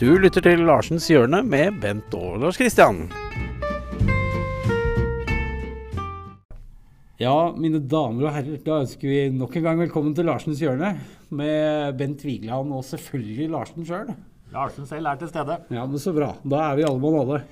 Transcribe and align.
Du 0.00 0.14
lytter 0.16 0.40
til 0.40 0.62
Larsens 0.64 1.04
hjørne 1.12 1.42
med 1.44 1.74
Bent 1.82 2.14
og 2.16 2.38
Lars 2.40 2.56
Kristian. 2.56 3.02
Ja, 7.20 7.34
mine 7.52 7.82
damer 7.84 8.30
og 8.30 8.32
herrer, 8.32 8.62
da 8.64 8.78
ønsker 8.80 9.10
vi 9.10 9.18
nok 9.34 9.58
en 9.60 9.66
gang 9.66 9.82
velkommen 9.82 10.14
til 10.16 10.24
Larsens 10.24 10.62
hjørne 10.64 10.94
med 11.36 12.00
Bent 12.00 12.24
Vigeland 12.24 12.72
og 12.72 12.86
selvfølgelig 12.88 13.50
Larsen 13.52 13.84
sjøl. 13.90 14.14
Larsen 14.54 14.88
selv 14.88 15.12
er 15.12 15.20
til 15.20 15.34
stede. 15.34 15.58
Ja, 15.68 15.84
men 15.84 16.00
så 16.00 16.16
bra. 16.16 16.30
Da 16.48 16.64
er 16.70 16.80
vi 16.80 16.88
alle 16.88 17.04
mann 17.04 17.20
alle. 17.20 17.42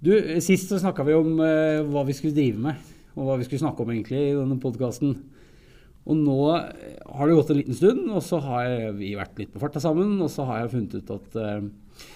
Du, 0.00 0.14
Sist 0.48 0.72
så 0.72 0.80
snakka 0.80 1.04
vi 1.04 1.20
om 1.20 1.44
eh, 1.44 1.84
hva 1.92 2.08
vi 2.08 2.16
skulle 2.16 2.38
drive 2.40 2.70
med, 2.70 2.88
og 3.18 3.28
hva 3.28 3.36
vi 3.36 3.50
skulle 3.50 3.66
snakke 3.66 3.84
om 3.84 3.92
egentlig 3.92 4.30
i 4.30 4.36
denne 4.38 4.56
podkasten. 4.64 5.12
Og 6.06 6.18
nå 6.20 6.38
har 6.46 7.26
det 7.26 7.34
gått 7.34 7.50
en 7.50 7.58
liten 7.58 7.76
stund, 7.76 8.04
og 8.14 8.22
så 8.22 8.38
har 8.44 8.92
vi 8.98 9.16
vært 9.18 9.40
litt 9.40 9.50
på 9.54 9.62
farta 9.62 9.82
sammen. 9.82 10.14
Og 10.22 10.30
så 10.30 10.46
har 10.46 10.62
jeg 10.62 10.72
funnet 10.76 10.94
ut 11.00 11.12
at 11.16 11.38
uh, 11.42 12.06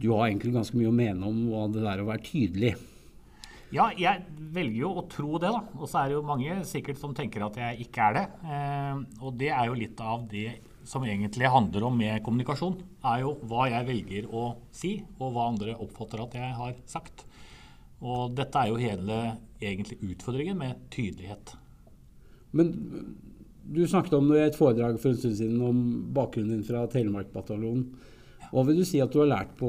du 0.00 0.12
har 0.12 0.28
egentlig 0.28 0.54
ganske 0.54 0.78
mye 0.78 0.92
å 0.92 0.94
mene 0.94 1.26
om 1.26 1.42
hva 1.50 1.66
det 1.72 1.82
der 1.82 2.02
å 2.02 2.08
være 2.08 2.24
tydelig. 2.28 2.76
Ja, 3.74 3.88
jeg 3.94 4.24
velger 4.54 4.80
jo 4.80 4.92
å 4.98 5.06
tro 5.10 5.38
det, 5.42 5.50
da. 5.50 5.62
Og 5.78 5.90
så 5.90 6.00
er 6.00 6.10
det 6.10 6.16
jo 6.18 6.26
mange 6.26 6.56
sikkert 6.66 6.98
som 7.02 7.14
tenker 7.14 7.44
at 7.46 7.58
jeg 7.58 7.86
ikke 7.86 8.06
er 8.06 8.18
det. 8.18 8.26
Uh, 8.46 9.02
og 9.26 9.38
det 9.40 9.50
er 9.54 9.70
jo 9.70 9.78
litt 9.78 10.02
av 10.02 10.26
det 10.30 10.60
som 10.90 11.04
egentlig 11.06 11.50
handler 11.50 11.86
om 11.86 11.98
med 11.98 12.22
kommunikasjon. 12.26 12.78
Er 13.10 13.24
jo 13.24 13.34
hva 13.50 13.66
jeg 13.70 13.88
velger 13.88 14.30
å 14.30 14.44
si, 14.74 14.96
og 15.18 15.34
hva 15.34 15.48
andre 15.50 15.74
oppfatter 15.78 16.22
at 16.22 16.38
jeg 16.38 16.54
har 16.60 16.78
sagt. 16.90 17.26
Og 18.00 18.30
dette 18.38 18.62
er 18.62 18.70
jo 18.70 18.78
hele 18.80 19.18
egentlig 19.60 19.98
utfordringen 20.06 20.58
med 20.62 20.86
tydelighet. 20.94 21.54
Men 22.56 22.72
du 23.70 23.84
snakket 23.86 24.16
om 24.18 24.30
i 24.34 24.40
et 24.42 24.56
foredrag 24.58 24.96
for 25.00 25.12
en 25.12 25.18
stund 25.18 25.36
siden 25.38 25.60
om 25.62 25.82
bakgrunnen 26.14 26.58
din 26.58 26.66
fra 26.66 26.86
Telemarkbataljonen. 26.90 27.84
Hva 28.50 28.64
vil 28.66 28.80
du 28.80 28.86
si 28.86 28.98
at 29.02 29.12
du 29.14 29.20
har 29.22 29.30
lært, 29.30 29.52
på, 29.58 29.68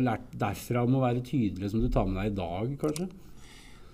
lært 0.00 0.30
derfra 0.40 0.86
om 0.86 0.96
å 0.96 1.02
være 1.02 1.24
tydelig, 1.26 1.68
som 1.72 1.82
du 1.82 1.90
tar 1.92 2.06
med 2.08 2.16
deg 2.16 2.32
i 2.32 2.38
dag, 2.38 2.70
kanskje? 2.80 3.08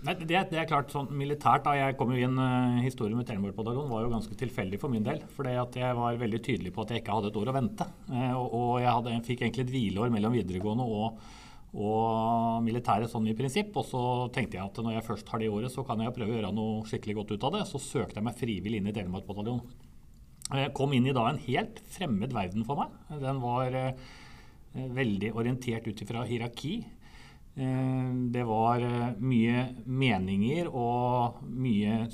Nei, 0.07 0.15
det, 0.21 0.29
det, 0.53 0.59
er 0.61 0.69
klart 0.71 0.93
sånn 0.95 1.09
militært. 1.19 1.65
da 1.65 1.73
Jeg 1.75 1.97
kom 1.99 2.13
jo 2.15 2.21
inn 2.23 2.39
uh, 2.39 2.79
Historien 2.85 3.19
med 3.19 3.27
Telemarkbataljonen 3.27 3.91
var 3.91 4.05
jo 4.05 4.13
ganske 4.13 4.37
tilfeldig 4.39 4.79
for 4.79 4.95
min 4.95 5.03
del. 5.03 5.25
fordi 5.35 5.57
at 5.59 5.79
jeg 5.81 5.97
var 5.99 6.21
veldig 6.21 6.41
tydelig 6.45 6.73
på 6.75 6.85
at 6.85 6.95
jeg 6.95 7.03
ikke 7.03 7.17
hadde 7.19 7.33
et 7.33 7.41
år 7.41 7.51
å 7.51 7.57
vente. 7.57 7.89
Uh, 8.07 8.35
og, 8.37 8.47
og, 8.47 8.73
jeg 8.85 8.93
hadde, 8.95 9.17
fikk 9.27 9.43
egentlig 9.43 9.67
et 9.67 9.75
hvileår 9.75 10.15
mellom 10.15 10.39
videregående 10.39 10.87
og 10.87 11.19
og 11.77 12.63
militæret 12.65 13.11
sånn 13.13 13.29
i 13.29 13.37
prinsipp. 13.37 13.75
Og 13.77 13.85
så 13.89 14.03
tenkte 14.35 14.59
jeg 14.59 14.65
at 14.65 14.81
når 14.85 14.99
jeg 14.99 15.07
først 15.09 15.33
har 15.33 15.43
det 15.43 15.49
i 15.49 15.53
året, 15.53 15.73
så 15.73 15.85
kan 15.87 16.01
jeg 16.03 16.15
prøve 16.17 16.33
å 16.33 16.39
gjøre 16.39 16.55
noe 16.57 16.87
skikkelig 16.89 17.19
godt 17.21 17.35
ut 17.35 17.49
av 17.49 17.59
det. 17.59 17.67
Så 17.69 17.83
søkte 17.83 18.21
jeg 18.21 18.29
meg 18.29 18.39
frivillig 18.41 18.81
inn 18.81 18.91
i 18.91 18.97
Telemark-bataljonen. 18.97 19.87
Jeg 20.49 20.73
kom 20.77 20.95
inn 20.97 21.09
i 21.09 21.13
da 21.13 21.27
en 21.29 21.43
helt 21.45 21.83
fremmed 21.93 22.33
verden 22.33 22.65
for 22.65 22.81
meg. 22.81 22.95
Den 23.21 23.43
var 23.43 23.75
eh, 23.77 24.07
veldig 24.97 25.35
orientert 25.37 25.91
ut 25.91 26.01
ifra 26.05 26.25
hierarki. 26.25 26.79
Eh, 27.59 28.09
det 28.33 28.47
var 28.49 28.85
eh, 28.87 29.13
mye 29.21 29.69
meninger 29.85 30.73
og 30.73 31.45
mye 31.45 32.07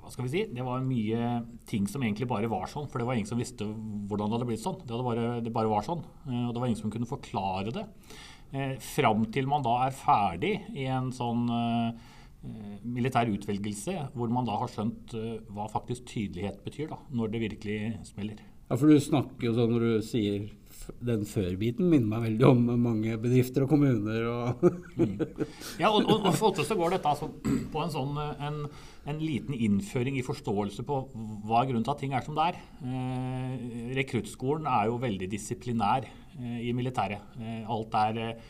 hva 0.00 0.08
skal 0.08 0.24
vi 0.24 0.30
si, 0.32 0.40
Det 0.48 0.64
var 0.64 0.80
mye 0.80 1.26
ting 1.68 1.84
som 1.88 2.02
egentlig 2.02 2.28
bare 2.28 2.48
var 2.50 2.68
sånn. 2.68 2.88
For 2.90 3.00
det 3.00 3.06
var 3.08 3.16
ingen 3.16 3.28
som 3.28 3.40
visste 3.40 3.64
hvordan 3.64 4.28
det 4.28 4.36
hadde 4.36 4.48
blitt 4.48 4.62
sånn. 4.62 4.78
Det, 4.84 5.00
bare, 5.06 5.26
det 5.44 5.52
bare 5.54 5.70
var 5.70 5.84
sånn. 5.86 6.00
Og 6.24 6.52
det 6.52 6.60
var 6.60 6.70
ingen 6.70 6.80
som 6.80 6.92
kunne 6.92 7.08
forklare 7.08 7.72
det. 7.76 7.84
Eh, 8.50 8.78
fram 8.82 9.28
til 9.30 9.46
man 9.46 9.62
da 9.62 9.76
er 9.86 9.94
ferdig 9.94 10.56
i 10.74 10.88
en 10.90 11.12
sånn 11.14 11.44
eh, 11.54 12.08
militær 12.82 13.30
utvelgelse, 13.30 13.94
hvor 14.16 14.32
man 14.32 14.48
da 14.48 14.56
har 14.58 14.72
skjønt 14.72 15.14
eh, 15.14 15.36
hva 15.54 15.68
faktisk 15.70 16.08
tydelighet 16.10 16.64
betyr, 16.64 16.88
da, 16.90 16.98
når 17.14 17.30
det 17.30 17.44
virkelig 17.44 17.80
smeller. 18.10 18.40
Ja, 18.70 18.76
for 18.78 18.90
du 18.90 18.98
snakker 19.02 19.48
jo 19.48 19.54
sånn 19.54 19.72
når 19.74 19.86
du 19.86 19.94
sier 20.06 20.48
den 21.02 21.24
før-biten 21.28 21.88
minner 21.90 22.08
meg 22.08 22.22
veldig 22.28 22.46
om 22.46 22.60
mange 22.82 23.16
bedrifter 23.20 23.64
og 23.64 23.72
kommuner. 23.72 24.26
Og 24.30 24.62
mm. 25.00 25.16
Ja, 25.82 25.90
og, 25.90 26.06
og, 26.06 26.30
for 26.34 26.50
ofte 26.50 26.66
så 26.66 26.76
går 26.78 26.94
dette 26.94 27.10
altså 27.10 27.28
på 27.72 27.82
en 27.82 27.92
sånn 27.92 28.14
en, 28.18 28.60
en, 29.10 29.20
liten 29.20 29.56
innføring 29.56 30.18
i 30.20 30.24
forståelse 30.26 30.86
på 30.86 31.00
hva 31.46 31.64
grunnen 31.66 31.86
til 31.86 31.94
at 31.94 32.02
ting 32.02 32.14
er 32.16 32.26
som 32.26 32.38
det 32.38 32.52
er. 32.52 32.60
Eh, 32.86 33.94
rekruttskolen 33.98 34.70
er 34.70 34.86
jo 34.90 35.00
veldig 35.02 35.30
disiplinær 35.34 36.06
eh, 36.06 36.29
i 36.40 36.72
militæret. 36.76 37.36
Eh, 37.40 37.62
alt 37.70 37.96
er, 38.00 38.40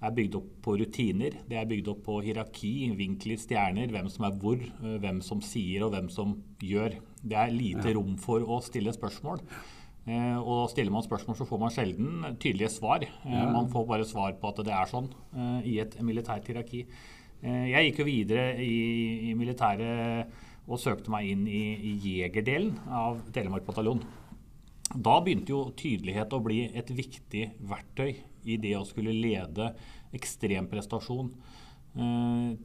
er 0.00 0.16
bygd 0.18 0.38
opp 0.40 0.50
på 0.66 0.76
rutiner. 0.80 1.38
Det 1.48 1.60
er 1.60 1.70
bygd 1.70 1.92
opp 1.92 2.04
på 2.08 2.20
hierarki, 2.26 2.74
vinkler, 2.98 3.40
stjerner, 3.40 3.92
hvem 3.94 4.10
som 4.12 4.28
er 4.28 4.36
hvor, 4.42 4.60
eh, 4.60 4.98
hvem 5.02 5.22
som 5.24 5.42
sier 5.44 5.86
og 5.86 5.94
hvem 5.94 6.10
som 6.12 6.36
gjør. 6.62 6.98
Det 7.22 7.40
er 7.40 7.54
lite 7.54 7.96
rom 7.96 8.14
for 8.20 8.44
å 8.44 8.60
stille 8.64 8.94
spørsmål. 8.94 9.42
Eh, 10.06 10.38
og 10.38 10.68
stiller 10.70 10.94
man 10.94 11.02
spørsmål, 11.02 11.34
så 11.34 11.44
får 11.48 11.58
man 11.58 11.72
sjelden 11.74 12.26
tydelige 12.38 12.70
svar. 12.76 13.02
Eh, 13.02 13.32
ja. 13.32 13.46
Man 13.50 13.70
får 13.72 13.86
bare 13.88 14.06
svar 14.06 14.36
på 14.38 14.52
at 14.52 14.60
det 14.68 14.74
er 14.74 14.90
sånn 14.90 15.08
eh, 15.34 15.66
i 15.66 15.78
et 15.82 15.96
militært 16.00 16.46
hierarki. 16.46 16.86
Jeg 17.46 17.90
gikk 17.90 17.98
jo 18.00 18.06
videre 18.08 18.44
i, 18.64 19.28
i 19.28 19.32
militæret 19.36 20.30
og 20.66 20.80
søkte 20.80 21.12
meg 21.12 21.28
inn 21.30 21.42
i, 21.46 21.60
i 21.76 21.92
jegerdelen 22.00 22.72
av 22.88 23.20
Telemark 23.34 23.66
bataljon. 23.68 24.00
Da 24.94 25.18
begynte 25.24 25.52
jo 25.52 25.62
tydelighet 25.76 26.34
å 26.36 26.42
bli 26.44 26.60
et 26.70 26.90
viktig 26.94 27.48
verktøy 27.66 28.12
i 28.46 28.58
det 28.62 28.76
å 28.78 28.86
skulle 28.86 29.14
lede 29.14 29.72
ekstremprestasjon 30.14 31.32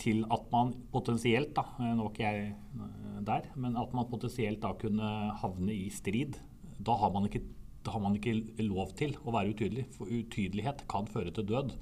til 0.01 0.25
at 0.27 0.47
man 0.51 0.73
potensielt, 0.91 1.53
da, 1.55 1.63
nå 1.79 2.09
er 2.09 2.11
ikke 2.11 2.25
jeg 2.25 3.21
der, 3.25 3.47
men 3.55 3.77
at 3.79 3.93
man 3.95 4.09
potensielt 4.11 4.59
da 4.63 4.73
kunne 4.77 5.11
havne 5.39 5.71
i 5.71 5.87
strid 5.93 6.35
da 6.81 6.95
har, 6.97 7.11
man 7.13 7.27
ikke, 7.29 7.43
har 7.87 8.01
man 8.01 8.15
ikke 8.17 8.35
lov 8.65 8.93
til 8.99 9.13
å 9.23 9.33
være 9.35 9.53
utydelig. 9.53 9.85
For 9.95 10.09
utydelighet 10.09 10.85
kan 10.91 11.09
føre 11.09 11.33
til 11.35 11.47
død. 11.51 11.75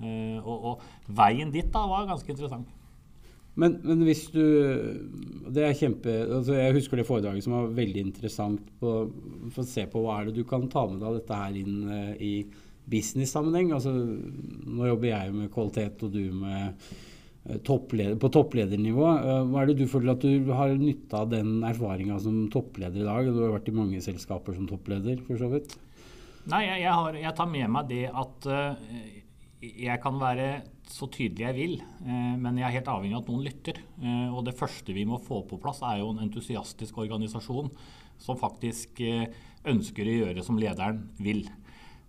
Og, 0.00 0.54
og, 0.54 0.86
veien 1.06 1.52
dit 1.54 1.68
da 1.74 1.84
var 1.90 2.08
ganske 2.08 2.32
interessant. 2.32 2.70
Men, 3.60 3.78
men, 3.86 4.02
hvis 4.02 4.26
du 4.34 4.42
det 5.54 5.62
er 5.62 5.76
kjempe, 5.78 6.10
altså 6.10 6.56
Jeg 6.58 6.74
husker 6.74 6.98
det 6.98 7.06
foredraget 7.06 7.44
som 7.44 7.54
var 7.54 7.74
veldig 7.76 8.02
interessant 8.02 8.72
på, 8.80 8.94
for 9.54 9.62
å 9.62 9.68
se 9.68 9.84
på 9.90 10.02
hva 10.02 10.18
er 10.18 10.28
det 10.28 10.40
du 10.40 10.48
kan 10.48 10.66
ta 10.72 10.82
med 10.90 11.04
deg 11.04 11.20
dette 11.20 11.38
her 11.38 11.58
inn 11.60 11.76
uh, 11.86 12.12
i 12.18 12.34
business-sammenheng. 12.90 13.70
Altså, 13.76 13.94
nå 13.94 14.90
jobber 14.90 15.12
jeg 15.12 15.36
med 15.36 15.52
kvalitet, 15.54 16.02
og 16.04 16.16
du 16.16 16.24
med 16.34 16.74
Eh, 17.44 17.58
toppleder, 17.60 18.16
på 18.16 18.28
toppledernivå. 18.32 19.08
Eh, 19.18 19.42
hva 19.50 19.62
er 19.62 19.68
det 19.68 19.82
du 19.82 19.88
føler 19.88 20.14
at 20.14 20.22
du 20.24 20.52
har 20.56 20.70
nytte 20.80 21.18
av 21.18 21.28
den 21.28 21.58
erfaringa 21.68 22.16
som 22.20 22.46
toppleder 22.52 23.02
i 23.02 23.04
dag? 23.04 23.28
Du 23.28 23.42
har 23.42 23.52
vært 23.58 23.68
i 23.68 23.74
mange 23.76 24.00
selskaper 24.00 24.56
som 24.56 24.68
toppleder, 24.70 25.20
for 25.26 25.36
så 25.36 25.50
vidt. 25.52 25.74
Nei, 26.48 26.62
jeg, 26.64 26.80
jeg, 26.86 26.94
har, 26.96 27.18
jeg 27.20 27.36
tar 27.36 27.50
med 27.52 27.68
meg 27.72 27.90
det 27.92 28.06
at 28.08 28.48
jeg 29.84 30.00
kan 30.02 30.20
være 30.20 30.48
så 30.90 31.08
tydelig 31.08 31.46
jeg 31.46 31.56
vil, 31.56 31.74
uh, 32.04 32.34
men 32.40 32.60
jeg 32.60 32.68
er 32.68 32.76
helt 32.78 32.92
avhengig 32.92 33.16
av 33.16 33.24
at 33.24 33.32
noen 33.32 33.44
lytter. 33.46 33.80
Uh, 33.98 34.28
og 34.34 34.44
det 34.48 34.56
første 34.58 34.96
vi 34.96 35.06
må 35.08 35.20
få 35.22 35.42
på 35.48 35.60
plass, 35.62 35.82
er 35.86 36.02
jo 36.02 36.12
en 36.12 36.24
entusiastisk 36.26 37.00
organisasjon 37.04 37.72
som 38.24 38.38
faktisk 38.38 39.00
ønsker 39.68 40.06
å 40.06 40.16
gjøre 40.20 40.44
som 40.46 40.58
lederen 40.60 41.00
vil. 41.18 41.42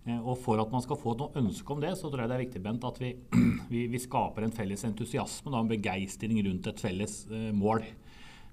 Eh, 0.06 0.18
og 0.22 0.38
For 0.42 0.60
at 0.62 0.72
man 0.72 0.84
skal 0.84 0.98
få 1.00 1.16
noe 1.18 1.34
ønske 1.40 1.74
om 1.74 1.82
det, 1.82 1.94
så 1.98 2.10
tror 2.10 2.24
jeg 2.24 2.30
det 2.30 2.36
er 2.36 2.44
viktig 2.44 2.62
Bent, 2.62 2.86
at 2.86 3.00
vi, 3.02 3.12
vi, 3.72 3.86
vi 3.90 4.02
skaper 4.02 4.46
en 4.46 4.54
felles 4.54 4.86
entusiasme, 4.88 5.50
da, 5.50 5.62
en 5.62 5.72
begeistring 5.72 6.38
rundt 6.46 6.70
et 6.70 6.82
felles 6.82 7.18
eh, 7.30 7.50
mål. 7.56 7.84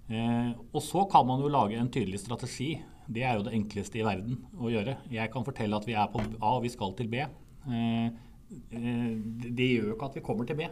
Eh, 0.09 0.49
og 0.71 0.81
Så 0.83 1.05
kan 1.11 1.27
man 1.29 1.43
jo 1.43 1.53
lage 1.53 1.77
en 1.79 1.91
tydelig 1.93 2.23
strategi. 2.23 2.73
Det 3.05 3.25
er 3.27 3.37
jo 3.37 3.45
det 3.45 3.55
enkleste 3.57 3.99
i 3.99 4.05
verden 4.05 4.41
å 4.57 4.71
gjøre. 4.71 4.97
Jeg 5.13 5.31
kan 5.31 5.45
fortelle 5.45 5.77
at 5.77 5.87
vi 5.87 5.97
er 5.99 6.09
på 6.11 6.23
A 6.39 6.55
og 6.55 6.63
vi 6.65 6.71
skal 6.73 6.95
til 6.97 7.11
B. 7.11 7.25
Eh, 8.73 9.13
det 9.49 9.69
gjør 9.69 9.89
jo 9.91 9.95
ikke 9.97 10.11
at 10.11 10.19
vi 10.19 10.25
kommer 10.25 10.49
til 10.49 10.59
B. 10.59 10.67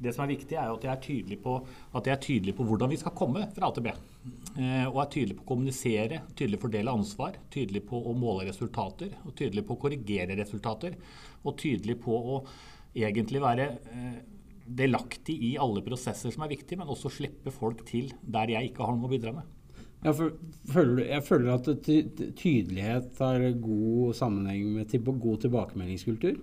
Det 0.00 0.14
som 0.16 0.24
er 0.24 0.30
viktig, 0.32 0.56
er 0.56 0.70
at 0.72 0.84
jeg 0.86 0.92
er 0.94 1.02
tydelig 1.04 1.36
på, 1.44 1.58
at 1.98 2.06
jeg 2.08 2.14
er 2.14 2.22
tydelig 2.24 2.54
på 2.56 2.64
hvordan 2.64 2.88
vi 2.88 2.98
skal 3.00 3.12
komme 3.16 3.44
fra 3.52 3.68
A 3.68 3.74
til 3.76 3.84
B. 3.84 3.92
Eh, 4.56 4.86
og 4.88 4.98
er 5.02 5.12
tydelig 5.12 5.36
på 5.36 5.44
å 5.44 5.50
kommunisere, 5.52 6.22
tydelig 6.38 6.60
fordele 6.62 6.94
ansvar, 6.96 7.36
tydelig 7.52 7.84
på 7.90 8.00
å 8.00 8.16
måle 8.16 8.48
resultater, 8.48 9.12
og 9.26 9.36
tydelig 9.36 9.66
på 9.68 9.76
å 9.76 9.82
korrigere 9.84 10.38
resultater. 10.40 10.96
Og 11.44 11.56
tydelig 11.60 11.98
på 12.00 12.16
å 12.16 12.40
egentlig 12.96 13.42
være 13.44 13.68
eh, 13.92 14.20
delaktig 14.64 15.36
i 15.50 15.54
alle 15.60 15.84
prosesser 15.84 16.32
som 16.32 16.46
er 16.46 16.54
viktige, 16.54 16.80
men 16.80 16.90
også 16.90 17.12
slippe 17.12 17.52
folk 17.52 17.84
til 17.88 18.12
der 18.22 18.54
jeg 18.54 18.70
ikke 18.70 18.86
har 18.86 18.96
noe 18.96 19.10
å 19.10 19.12
bidra 19.12 19.34
med. 19.36 19.56
Jeg 20.00 20.16
føler, 20.72 21.02
jeg 21.10 21.24
føler 21.26 21.50
at 21.58 21.66
tydelighet 22.40 23.18
har 23.20 23.42
god 23.60 24.14
sammenheng 24.16 24.78
med 24.78 24.94
god 25.20 25.42
tilbakemeldingskultur. 25.44 26.38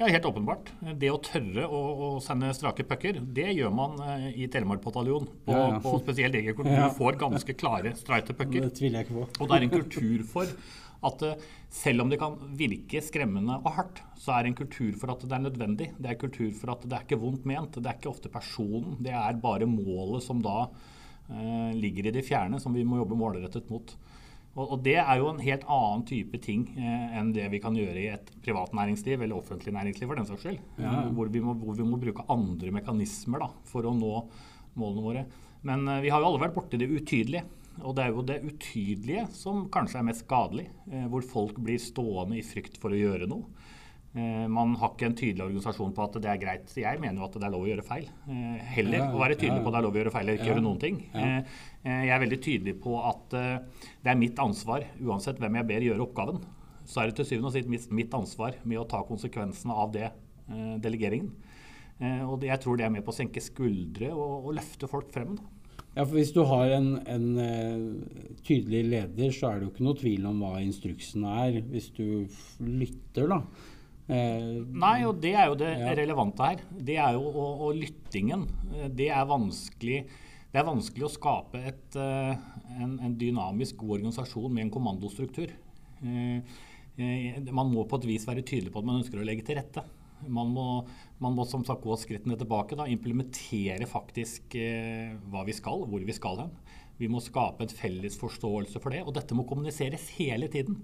Ja, 0.00 0.06
helt 0.08 0.24
åpenbart. 0.24 0.70
Det 0.96 1.10
å 1.12 1.18
tørre 1.20 1.66
å, 1.68 1.78
å 1.92 2.06
sende 2.24 2.48
strake 2.56 2.86
pucker, 2.88 3.18
det 3.20 3.50
gjør 3.52 3.72
man 3.76 3.98
uh, 4.00 4.30
i 4.32 4.46
Telemark 4.48 4.80
bataljon. 4.80 5.26
På, 5.44 5.52
ja, 5.52 5.66
ja. 5.74 5.80
på 5.84 5.92
spesielt 6.00 6.38
Egerkort. 6.38 6.70
Ja. 6.72 6.86
Du 6.88 6.96
får 6.96 7.18
ganske 7.20 7.54
klare 7.60 7.92
strite 7.98 8.32
pucker. 8.38 8.64
Det 8.64 8.78
tviler 8.78 9.02
jeg 9.02 9.10
ikke 9.10 9.18
på. 9.18 9.26
Og 9.28 9.50
det 9.50 9.58
er 9.58 9.66
en 9.66 9.74
kultur 9.74 10.22
for 10.30 10.54
at 11.10 11.26
uh, 11.28 11.50
selv 11.82 12.06
om 12.06 12.08
det 12.08 12.20
kan 12.22 12.38
virke 12.56 13.02
skremmende 13.04 13.58
og 13.60 13.76
hardt, 13.76 14.00
så 14.16 14.38
er 14.38 14.46
det 14.46 14.54
en 14.54 14.58
kultur 14.62 14.96
for 15.02 15.12
at 15.12 15.26
det 15.26 15.36
er 15.36 15.44
nødvendig. 15.50 15.90
Det 15.98 16.08
er 16.08 16.16
en 16.16 16.22
kultur 16.24 16.48
for 16.62 16.72
at 16.72 16.88
det 16.88 16.96
er 16.96 17.04
ikke 17.04 17.20
vondt 17.20 17.44
ment. 17.52 17.76
Det 17.76 17.92
er 17.92 18.00
ikke 18.00 18.14
ofte 18.14 18.32
personen. 18.32 18.96
Det 19.04 19.12
er 19.12 19.44
bare 19.44 19.68
målet 19.68 20.24
som 20.24 20.40
da 20.40 20.62
eh, 21.28 21.76
ligger 21.76 22.08
i 22.08 22.14
det 22.16 22.24
fjerne, 22.24 22.60
som 22.60 22.72
vi 22.76 22.88
må 22.88 23.02
jobbe 23.02 23.20
målrettet 23.20 23.68
mot. 23.72 23.92
Og, 24.56 24.64
og 24.64 24.80
det 24.82 24.96
er 24.98 25.20
jo 25.20 25.28
en 25.30 25.42
helt 25.44 25.62
annen 25.70 26.02
type 26.08 26.40
ting 26.42 26.64
eh, 26.74 27.18
enn 27.20 27.30
det 27.36 27.46
vi 27.52 27.60
kan 27.62 27.76
gjøre 27.76 28.00
i 28.00 28.08
et 28.10 28.32
privat 28.42 28.74
næringsliv 28.74 29.22
eller 29.22 29.38
offentlig 29.38 29.74
næringsliv 29.76 30.10
for 30.10 30.18
den 30.18 30.26
saks 30.26 30.42
skyld. 30.46 30.58
Ja. 30.82 30.96
Hvor, 31.14 31.30
vi 31.30 31.42
må, 31.44 31.54
hvor 31.60 31.78
vi 31.78 31.86
må 31.86 32.00
bruke 32.02 32.26
andre 32.32 32.74
mekanismer 32.74 33.44
da, 33.44 33.50
for 33.70 33.86
å 33.86 33.94
nå 33.94 34.12
målene 34.80 35.06
våre. 35.06 35.24
Men 35.66 35.86
eh, 35.86 36.02
vi 36.04 36.12
har 36.12 36.22
jo 36.22 36.32
alle 36.32 36.42
vært 36.42 36.56
borti 36.58 36.80
det 36.80 36.90
utydelige. 36.90 37.46
Og 37.80 37.94
det 37.96 38.04
er 38.04 38.12
jo 38.12 38.24
det 38.26 38.40
utydelige 38.44 39.28
som 39.32 39.62
kanskje 39.72 40.00
er 40.00 40.08
mest 40.10 40.26
skadelig. 40.26 40.66
Eh, 40.90 41.06
hvor 41.12 41.24
folk 41.26 41.60
blir 41.62 41.80
stående 41.80 42.40
i 42.40 42.46
frykt 42.46 42.80
for 42.82 42.92
å 42.92 42.98
gjøre 42.98 43.30
noe. 43.30 43.46
Eh, 44.10 44.46
man 44.50 44.72
har 44.74 44.90
ikke 44.90 45.06
en 45.06 45.14
tydelig 45.14 45.44
organisasjon 45.44 45.92
på 45.94 46.02
at 46.02 46.16
det 46.18 46.30
er 46.32 46.38
greit. 46.42 46.72
Jeg 46.74 46.98
mener 46.98 47.20
jo 47.22 47.26
at 47.28 47.36
det 47.38 47.46
er 47.46 47.52
lov 47.54 47.62
å 47.62 47.68
gjøre 47.70 47.84
feil. 47.86 48.08
Eh, 48.26 48.56
heller 48.74 48.98
Ja, 48.98 49.10
å 49.14 49.20
være 49.22 49.36
tydelig 49.38 49.60
ja. 49.60 49.62
på 49.62 49.70
at 49.70 49.74
det 49.76 49.78
er 49.80 49.86
lov 49.86 49.94
å 49.94 50.00
gjøre 50.00 50.12
feil 50.16 50.24
eller 50.26 50.40
ikke 50.40 50.48
gjøre 50.50 50.64
noen 50.64 50.80
ting. 50.82 50.96
Eh, 51.14 51.44
Jeg 51.86 52.10
er 52.10 52.20
veldig 52.24 52.40
tydelig 52.44 52.74
på 52.82 52.96
at 53.08 53.30
det 53.30 54.10
er 54.10 54.18
mitt 54.18 54.36
ansvar, 54.42 54.82
uansett 55.00 55.38
hvem 55.40 55.54
jeg 55.60 55.66
ber 55.70 55.86
gjøre 55.86 56.04
oppgaven. 56.04 56.42
Så 56.84 57.00
er 57.00 57.06
det 57.08 57.16
til 57.20 57.24
syvende 57.30 57.48
og 57.48 57.54
sist 57.54 57.70
mitt- 57.94 58.12
ansvar 58.18 58.58
med 58.64 58.78
å 58.82 58.88
ta 58.88 59.00
konsekvensene 59.06 59.72
av 59.72 59.92
det, 59.94 60.10
delegeringen. 60.82 61.30
Og 62.26 62.42
jeg 62.44 62.60
tror 62.60 62.76
det 62.76 62.84
er 62.84 62.90
med 62.90 63.04
på 63.06 63.12
å 63.12 63.16
senke 63.16 63.40
skuldre 63.40 64.10
og, 64.12 64.44
og 64.50 64.54
løfte 64.58 64.88
folk 64.90 65.08
frem. 65.14 65.36
Da. 65.36 65.42
Ja, 65.96 66.04
for 66.04 66.16
Hvis 66.18 66.32
du 66.34 66.42
har 66.44 66.68
en, 66.76 66.98
en 67.06 68.04
tydelig 68.44 68.84
leder, 68.90 69.30
så 69.32 69.50
er 69.54 69.60
det 69.60 69.68
jo 69.68 69.72
ikke 69.74 69.86
noe 69.86 69.98
tvil 70.00 70.26
om 70.30 70.40
hva 70.44 70.58
instruksen 70.64 71.24
er, 71.24 71.60
hvis 71.70 71.88
du 71.96 72.26
lytter, 72.60 73.28
da. 73.30 73.40
Eh, 74.10 74.64
Nei, 74.74 75.04
og 75.06 75.20
det 75.22 75.34
er 75.38 75.46
jo 75.50 75.54
det 75.60 75.70
Ja. 75.78 75.94
relevante 75.94 76.42
her. 76.42 76.60
Det 76.74 76.96
er 76.98 77.12
jo 77.14 77.22
og, 77.30 77.60
og 77.68 77.74
lyttingen. 77.78 78.48
eh, 78.74 78.88
Det 78.88 79.08
er 79.08 79.24
det 80.52 80.58
er 80.58 80.64
vanskelig 80.66 81.04
å 81.06 81.14
skape 81.14 81.60
et, 81.62 81.94
eh, 81.94 82.34
en, 82.82 82.98
en 82.98 83.14
dynamisk 83.14 83.76
god 83.76 84.00
organisasjon 84.00 84.52
med 84.52 84.64
en 84.64 84.70
kommandostruktur. 84.74 85.52
Man 87.52 87.70
må 87.72 87.84
på 87.88 87.96
et 88.00 88.06
vis 88.08 88.26
være 88.26 88.42
tydelig 88.42 88.72
på 88.72 88.80
at 88.80 88.84
man 88.88 89.00
ønsker 89.00 89.20
å 89.20 89.24
legge 89.24 89.44
til 89.46 89.56
rette. 89.56 89.84
Man 90.28 90.50
må, 90.52 90.84
man 91.22 91.36
må 91.36 91.46
som 91.48 91.62
sagt 91.64 91.82
gå 91.84 91.94
skrittene 91.96 92.36
tilbake. 92.36 92.76
Da, 92.76 92.84
implementere 92.90 93.86
faktisk 93.88 94.56
hva 95.30 95.44
vi 95.46 95.52
skal, 95.56 95.86
hvor 95.88 96.02
vi 96.04 96.12
skal 96.12 96.36
hen. 96.42 96.50
Vi 96.98 97.08
må 97.08 97.22
skape 97.24 97.62
en 97.64 97.72
felles 97.72 98.18
forståelse 98.20 98.80
for 98.82 98.90
det. 98.92 99.04
Og 99.06 99.14
dette 99.16 99.32
må 99.38 99.46
kommuniseres 99.48 100.10
hele 100.18 100.48
tiden. 100.52 100.82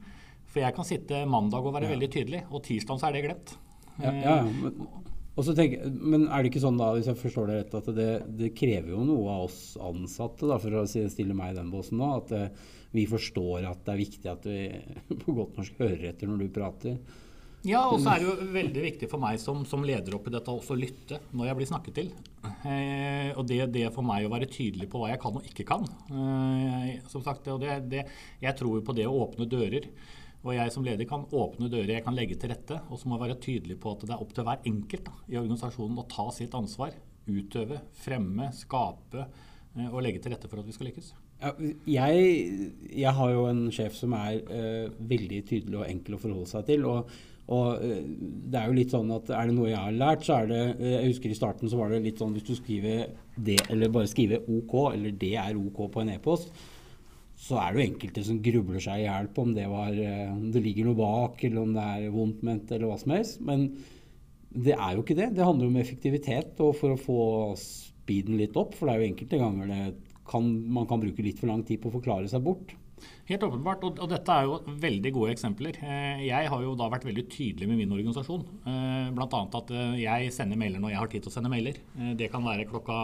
For 0.57 0.65
jeg 0.65 0.73
kan 0.73 0.87
sitte 0.89 1.19
mandag 1.29 1.67
og 1.69 1.75
være 1.77 1.91
veldig 1.91 2.07
tydelig, 2.09 2.39
og 2.49 2.63
tirsdag 2.65 2.97
så 2.97 3.11
er 3.11 3.13
det 3.13 3.27
glemt. 3.27 3.51
Ja, 4.01 4.09
ja, 4.09 4.37
ja, 4.39 4.47
men, 4.49 4.87
og 5.37 5.45
så 5.45 5.53
tenker, 5.53 5.85
men 5.93 6.25
er 6.33 6.41
det 6.41 6.49
ikke 6.49 6.63
sånn 6.63 6.79
da, 6.81 6.87
hvis 6.97 7.11
jeg 7.11 7.21
forstår 7.21 7.51
det 7.51 7.59
rett, 7.59 7.77
at 7.77 7.91
det, 7.93 8.09
det 8.39 8.55
krever 8.57 8.95
jo 8.95 9.03
noe 9.05 9.35
av 9.35 9.45
oss 9.51 9.59
ansatte, 9.85 10.49
da, 10.49 10.57
for 10.63 10.79
å 10.81 10.87
stille 10.89 11.37
meg 11.37 11.53
i 11.53 11.59
den 11.59 11.69
båsen 11.75 12.01
nå, 12.01 12.09
at 12.23 12.33
eh, 12.33 12.65
vi 12.97 13.05
forstår 13.11 13.69
at 13.69 13.85
det 13.85 13.93
er 13.93 14.01
viktig 14.01 14.33
at 14.33 14.49
vi 14.49 14.63
på 15.27 15.37
godt 15.37 15.61
norsk 15.61 15.85
hører 15.85 16.09
etter 16.15 16.33
når 16.33 16.47
du 16.47 16.49
prater. 16.57 16.97
Ja, 17.67 17.83
og 17.91 17.99
så 17.99 18.13
er 18.15 18.23
det 18.23 18.29
jo 18.29 18.49
veldig 18.55 18.83
viktig 18.85 19.09
for 19.11 19.21
meg 19.21 19.41
som, 19.43 19.65
som 19.69 19.85
leder 19.85 20.15
oppi 20.17 20.31
dette 20.33 20.53
også 20.53 20.77
å 20.77 20.79
lytte 20.79 21.19
når 21.35 21.51
jeg 21.51 21.59
blir 21.59 21.69
snakket 21.69 21.97
til. 21.99 22.13
Eh, 22.47 23.33
og 23.35 23.43
det, 23.51 23.65
det 23.75 23.89
for 23.93 24.07
meg 24.07 24.25
å 24.25 24.31
være 24.33 24.49
tydelig 24.49 24.87
på 24.93 25.01
hva 25.03 25.11
jeg 25.11 25.21
kan 25.21 25.37
og 25.37 25.49
ikke 25.49 25.67
kan. 25.69 25.85
Eh, 26.13 26.93
som 27.11 27.25
sagt, 27.27 27.49
det, 27.61 27.81
det, 27.91 28.05
jeg 28.41 28.57
tror 28.57 28.85
på 28.87 28.95
det 28.97 29.09
å 29.11 29.19
åpne 29.25 29.49
dører. 29.51 29.91
Og 30.47 30.55
jeg 30.55 30.73
som 30.73 30.87
leder 30.87 31.09
kan 31.11 31.27
åpne 31.35 31.69
dører 31.73 31.97
jeg 31.97 32.07
kan 32.07 32.15
legge 32.15 32.39
til 32.39 32.53
rette. 32.55 32.79
Og 32.91 33.01
så 33.01 33.11
må 33.11 33.17
jeg 33.17 33.27
være 33.27 33.43
tydelig 33.43 33.79
på 33.83 33.93
at 33.97 34.07
det 34.07 34.15
er 34.15 34.23
opp 34.23 34.33
til 34.37 34.47
hver 34.47 34.65
enkelt 34.71 35.07
da, 35.09 35.15
i 35.27 35.39
organisasjonen 35.41 36.03
å 36.03 36.09
ta 36.11 36.29
sitt 36.35 36.55
ansvar. 36.55 36.95
Utøve, 37.27 37.81
fremme, 37.99 38.53
skape 38.55 39.25
eh, 39.25 39.89
og 39.91 40.03
legge 40.07 40.23
til 40.23 40.37
rette 40.37 40.51
for 40.51 40.63
at 40.63 40.69
vi 40.69 40.77
skal 40.77 40.93
lykkes. 40.93 41.15
Ja, 41.43 41.51
jeg, 41.91 42.69
jeg 42.97 43.13
har 43.19 43.33
jo 43.35 43.49
en 43.51 43.67
sjef 43.75 43.97
som 43.99 44.15
er 44.17 44.39
eh, 44.39 44.93
veldig 45.11 45.41
tydelig 45.51 45.83
og 45.83 45.89
enkel 45.91 46.17
å 46.17 46.23
forholde 46.23 46.53
seg 46.53 46.71
til. 46.71 46.87
og 46.89 47.11
og 47.47 47.83
eh, 47.85 48.01
det 48.51 48.59
er 48.59 48.71
jo 48.71 48.77
litt 48.79 48.95
sånn 48.95 49.11
at 49.15 49.29
er 49.31 49.51
det 49.51 49.55
noe 49.55 49.69
jeg 49.71 49.79
har 49.79 49.95
lært, 49.95 50.25
så 50.27 50.41
er 50.41 50.49
det 50.51 50.63
Jeg 50.83 51.13
husker 51.13 51.31
i 51.31 51.39
starten 51.39 51.71
så 51.71 51.79
var 51.79 51.93
det 51.93 52.03
litt 52.03 52.23
sånn 52.23 52.33
hvis 52.35 52.47
du 52.47 52.57
skriver 52.59 53.13
det, 53.37 53.61
eller 53.71 53.93
bare 53.95 54.11
skriver 54.11 54.49
OK, 54.51 54.75
eller 54.97 55.15
det 55.15 55.35
er 55.39 55.61
OK 55.61 55.85
på 55.95 56.03
en 56.03 56.11
e-post, 56.17 56.51
så 57.47 57.59
er 57.63 57.73
det 57.73 57.79
jo 57.79 57.89
enkelte 57.93 58.25
som 58.27 58.39
grubler 58.43 58.83
seg 58.83 59.03
i 59.03 59.05
hjel 59.07 59.29
på 59.35 59.45
om 59.47 59.53
det, 59.55 59.67
var, 59.71 59.93
eh, 59.95 60.33
om 60.33 60.49
det 60.55 60.63
ligger 60.65 60.89
noe 60.89 60.99
bak, 60.99 61.45
eller 61.47 61.63
om 61.63 61.77
det 61.77 61.85
er 61.93 62.15
vondt 62.15 62.43
ment, 62.47 62.73
eller 62.75 62.91
hva 62.91 62.97
som 62.99 63.15
helst. 63.15 63.39
Men 63.47 63.69
det 64.57 64.75
er 64.75 64.97
jo 64.97 65.05
ikke 65.05 65.19
det. 65.19 65.31
Det 65.37 65.47
handler 65.47 65.69
jo 65.69 65.75
om 65.75 65.83
effektivitet 65.83 66.65
og 66.65 66.75
for 66.79 66.95
å 66.95 67.01
få 67.01 67.21
speeden 67.61 68.39
litt 68.41 68.57
opp. 68.59 68.75
For 68.75 68.89
det 68.89 68.97
er 68.97 69.05
jo 69.05 69.11
enkelte 69.13 69.41
ganger 69.43 69.71
det 69.71 69.85
kan, 70.27 70.49
man 70.75 70.89
kan 70.91 71.03
bruke 71.03 71.23
litt 71.23 71.39
for 71.39 71.53
lang 71.53 71.63
tid 71.67 71.83
på 71.83 71.93
å 71.93 71.97
forklare 71.99 72.31
seg 72.31 72.43
bort. 72.47 72.75
Helt 73.27 73.43
åpenbart, 73.43 73.83
og, 73.83 73.97
og 73.99 74.11
dette 74.13 74.31
er 74.31 74.47
jo 74.47 74.59
veldig 74.83 75.11
gode 75.17 75.33
eksempler. 75.33 75.79
Eh, 75.83 76.21
jeg 76.29 76.51
har 76.53 76.61
jo 76.63 76.77
da 76.79 76.87
vært 76.93 77.07
veldig 77.09 77.25
tydelig 77.33 77.67
med 77.67 77.81
min 77.81 77.95
organisasjon. 77.97 78.45
Eh, 78.71 79.09
Bl.a. 79.17 79.41
at 79.61 79.73
eh, 79.75 79.97
jeg 80.05 80.35
sender 80.37 80.61
mailer 80.61 80.83
når 80.83 80.93
jeg 80.93 81.01
har 81.01 81.11
tid 81.11 81.25
til 81.25 81.33
å 81.33 81.35
sende 81.35 81.51
mailer. 81.51 81.81
Det 82.21 82.29
kan 82.31 82.47
være 82.47 82.69
klokka 82.71 82.99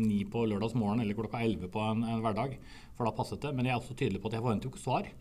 ni 0.00 0.24
på 0.26 0.42
lørdagsmorgen 0.50 1.04
eller 1.04 1.18
klokka 1.18 1.44
elleve 1.46 1.70
på 1.70 1.84
en, 1.86 2.02
en 2.02 2.24
hverdag, 2.24 2.56
for 2.96 3.06
da 3.06 3.14
passet 3.14 3.46
det. 3.46 3.54
Men 3.54 3.70
jeg 3.70 3.76
er 3.76 3.78
også 3.78 3.94
tydelig 3.94 4.22
på 4.24 4.32
at 4.32 4.38
jeg 4.38 4.46
forventer 4.46 4.66
jo 4.66 4.74
ikke 4.74 4.82
svar. 4.82 5.12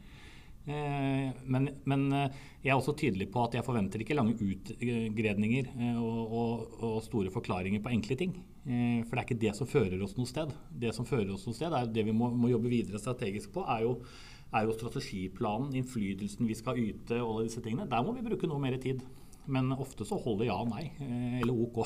Eh, 0.63 1.31
Men, 1.43 1.69
men 1.83 2.03
eh, 2.15 2.35
jeg 2.63 2.71
er 2.71 2.77
også 2.77 2.95
tydelig 2.95 3.27
på 3.33 3.41
at 3.43 3.57
jeg 3.57 3.65
forventer 3.65 3.99
ikke 3.99 4.15
lange 4.15 4.37
utgredninger 4.39 5.67
eh, 5.75 5.97
og, 5.99 6.21
og, 6.31 6.77
og 6.79 6.99
store 7.03 7.33
forklaringer 7.33 7.83
på 7.83 7.91
enkle 7.91 8.19
ting. 8.19 8.37
For 8.63 9.11
det 9.11 9.19
er 9.19 9.25
ikke 9.25 9.41
det 9.41 9.51
som 9.57 9.67
fører 9.67 9.99
oss 10.05 10.13
noe 10.15 10.29
sted. 10.29 10.53
Det 10.71 10.93
som 10.95 11.03
fører 11.03 11.33
oss 11.33 11.43
noe 11.43 11.57
sted, 11.57 11.73
er 11.75 11.89
det 11.91 12.05
vi 12.07 12.13
må, 12.15 12.29
må 12.31 12.47
jobbe 12.47 12.71
videre 12.71 13.01
strategisk 13.01 13.51
på, 13.51 13.65
er 13.67 13.83
jo, 13.83 13.97
er 14.55 14.69
jo 14.69 14.75
strategiplanen, 14.77 15.73
innflytelsen 15.81 16.47
vi 16.47 16.55
skal 16.55 16.79
yte 16.79 17.17
og 17.19 17.41
alle 17.41 17.49
disse 17.49 17.59
tingene. 17.65 17.89
Der 17.91 18.05
må 18.07 18.15
vi 18.15 18.23
bruke 18.23 18.47
noe 18.47 18.63
mer 18.63 18.77
tid. 18.79 19.03
Men 19.51 19.73
ofte 19.75 20.07
så 20.07 20.15
holder 20.23 20.47
ja 20.47 20.55
og 20.63 20.69
nei, 20.71 20.85
eller 21.41 21.59
OK. 21.65 21.83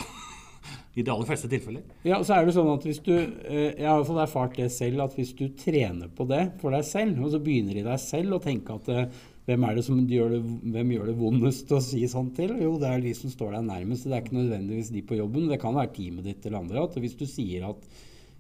I 0.98 1.04
de 1.06 1.14
aller 1.14 1.28
fleste 1.30 1.50
tilfeller. 1.52 1.84
Ja, 2.08 2.18
så 2.26 2.34
er 2.36 2.48
det 2.48 2.56
sånn 2.56 2.70
at 2.72 2.86
hvis 2.88 3.00
du 3.06 3.14
eh, 3.14 3.76
Jeg 3.78 3.86
har 3.86 3.96
i 3.96 4.02
hvert 4.02 4.10
fall 4.10 4.22
erfart 4.24 4.58
det 4.58 4.70
selv, 4.74 5.04
at 5.06 5.18
hvis 5.18 5.34
du 5.38 5.46
trener 5.60 6.10
på 6.14 6.26
det 6.30 6.44
for 6.62 6.74
deg 6.74 6.86
selv, 6.88 7.20
og 7.22 7.34
så 7.34 7.42
begynner 7.44 7.78
i 7.78 7.86
deg 7.86 8.00
selv 8.02 8.38
å 8.38 8.42
tenke 8.44 8.78
at 8.80 8.90
eh, 8.94 9.20
hvem 9.48 9.64
er 9.64 9.78
det 9.78 9.86
som 9.88 10.00
gjør 10.12 10.34
det, 10.34 10.42
hvem 10.74 10.94
gjør 10.96 11.10
det 11.12 11.18
vondest 11.22 11.72
å 11.72 11.80
si 11.84 12.02
sånn 12.12 12.34
til? 12.36 12.56
Jo, 12.60 12.74
det 12.82 12.90
er 12.90 13.06
de 13.06 13.14
som 13.16 13.32
står 13.32 13.56
deg 13.56 13.68
nærmest. 13.70 14.08
Det 14.10 14.18
er 14.18 14.26
ikke 14.26 14.40
nødvendigvis 14.40 14.92
de 14.92 15.04
på 15.08 15.20
jobben. 15.22 15.48
Det 15.52 15.60
kan 15.62 15.78
være 15.78 15.94
teamet 15.96 16.28
ditt 16.28 16.48
eller 16.48 16.66
andre. 16.66 16.84
At 16.84 16.98
hvis 17.00 17.16
du 17.20 17.24
sier 17.30 17.70
at 17.70 17.86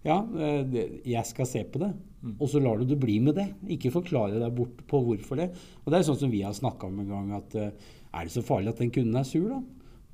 ja, 0.04 0.18
eh, 0.18 0.82
jeg 1.08 1.30
skal 1.30 1.48
se 1.48 1.64
på 1.70 1.80
det, 1.84 1.94
og 2.34 2.50
så 2.52 2.60
lar 2.64 2.82
du 2.82 2.90
det 2.90 3.00
bli 3.00 3.20
med 3.24 3.38
det. 3.38 3.48
Ikke 3.78 3.94
forklare 3.94 4.42
deg 4.42 4.58
bort 4.58 4.82
på 4.90 5.04
hvorfor 5.06 5.40
det. 5.40 5.52
Og 5.86 5.94
det 5.94 6.02
er 6.02 6.10
sånn 6.10 6.20
som 6.26 6.34
vi 6.34 6.44
har 6.44 6.58
snakka 6.58 6.90
om 6.90 7.00
en 7.06 7.14
gang, 7.14 7.32
at 7.38 7.56
er 7.62 8.26
det 8.26 8.34
så 8.34 8.44
farlig 8.44 8.74
at 8.74 8.82
den 8.82 8.92
kunden 8.92 9.20
er 9.20 9.28
sur, 9.28 9.48
da? 9.52 9.62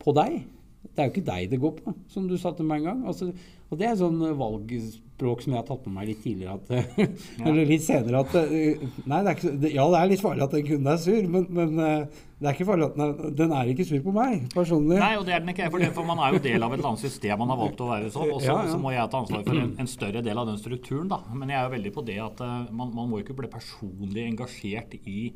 På 0.03 0.13
deg? 0.17 0.43
Det 0.83 0.99
er 0.99 1.07
jo 1.07 1.13
ikke 1.15 1.25
deg 1.31 1.49
det 1.49 1.57
går 1.63 1.71
på, 1.79 1.93
som 2.11 2.25
du 2.29 2.35
sa 2.37 2.51
til 2.53 2.67
meg 2.69 2.81
en 2.83 2.89
gang. 2.89 3.05
Altså, 3.09 3.29
og 3.71 3.79
det 3.79 3.87
er 3.87 3.95
sånn 3.97 4.19
eh, 4.27 4.33
valgspråk 4.37 5.41
som 5.41 5.53
jeg 5.55 5.57
har 5.61 5.65
tatt 5.65 5.85
med 5.87 5.95
meg 5.95 6.09
litt 6.11 6.19
tidligere, 6.21 6.59
at, 6.59 6.99
ja. 6.99 7.07
eller 7.47 7.65
litt 7.69 7.85
senere 7.85 8.19
at 8.21 8.35
eh, 8.43 8.83
Nei, 9.09 9.21
det 9.25 9.31
er 9.31 9.37
ikke, 9.39 9.53
ja, 9.73 9.85
det 9.89 10.01
er 10.01 10.11
litt 10.11 10.21
farlig 10.21 10.43
at 10.45 10.53
den 10.53 10.67
kunden 10.67 10.91
er 10.93 10.99
sur, 11.01 11.29
men, 11.33 11.47
men 11.57 11.81
eh, 11.81 12.19
det 12.43 12.49
er 12.51 12.57
ikke 12.57 12.67
farlig 12.67 12.85
at 12.91 12.99
den, 12.99 13.05
er- 13.07 13.33
den 13.39 13.55
er 13.57 13.71
ikke 13.71 13.87
sur 13.89 14.03
på 14.05 14.13
meg, 14.19 14.43
personlig. 14.53 14.99
Nei, 15.01 15.13
og 15.17 15.25
det 15.25 15.33
er 15.37 15.41
den 15.45 15.53
ikke. 15.55 15.71
For, 15.73 15.81
det, 15.81 15.89
for 15.95 16.09
man 16.11 16.21
er 16.27 16.35
jo 16.37 16.43
del 16.45 16.67
av 16.67 16.75
et 16.75 16.81
eller 16.81 16.91
annet 16.91 17.05
system 17.07 17.41
man 17.41 17.53
har 17.55 17.61
valgt 17.63 17.81
å 17.81 17.89
være 17.89 18.11
sånn. 18.13 18.29
Og 18.35 18.43
så, 18.43 18.51
Ja, 18.51 18.59
ja. 18.67 18.69
så 18.75 18.81
må 18.83 18.93
jeg 18.93 19.09
ta 19.15 19.23
ansvar 19.23 19.47
for 19.47 19.63
en, 19.63 19.73
en 19.81 19.89
større 19.89 20.21
del 20.27 20.43
av 20.43 20.51
den 20.51 20.59
strukturen. 20.61 21.07
da. 21.09 21.21
Men 21.33 21.55
jeg 21.55 21.61
er 21.61 21.65
jo 21.69 21.73
veldig 21.79 21.95
på 21.97 22.05
det 22.11 22.19
at 22.27 22.43
eh, 22.45 22.69
man, 22.75 22.93
man 22.93 23.09
må 23.09 23.23
ikke 23.23 23.39
bli 23.39 23.49
personlig 23.49 24.27
engasjert 24.29 24.99
i, 25.07 25.31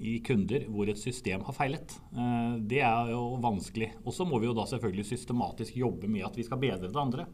i 0.00 0.18
kunder 0.24 0.64
hvor 0.72 0.88
et 0.90 0.98
system 0.98 1.42
har 1.46 1.54
feilet. 1.54 1.92
Eh, 2.16 2.54
det 2.70 2.80
er 2.82 3.10
jo 3.12 3.36
vanskelig. 3.42 3.92
Og 4.04 4.12
så 4.16 4.24
må 4.26 4.40
vi 4.42 4.46
jo 4.48 4.54
da 4.56 4.64
selvfølgelig 4.70 5.04
systematisk 5.12 5.76
jobbe 5.76 6.08
med 6.08 6.24
at 6.26 6.36
vi 6.36 6.46
skal 6.48 6.58
bedre 6.62 6.88
det 6.88 6.96
andre. 6.96 7.26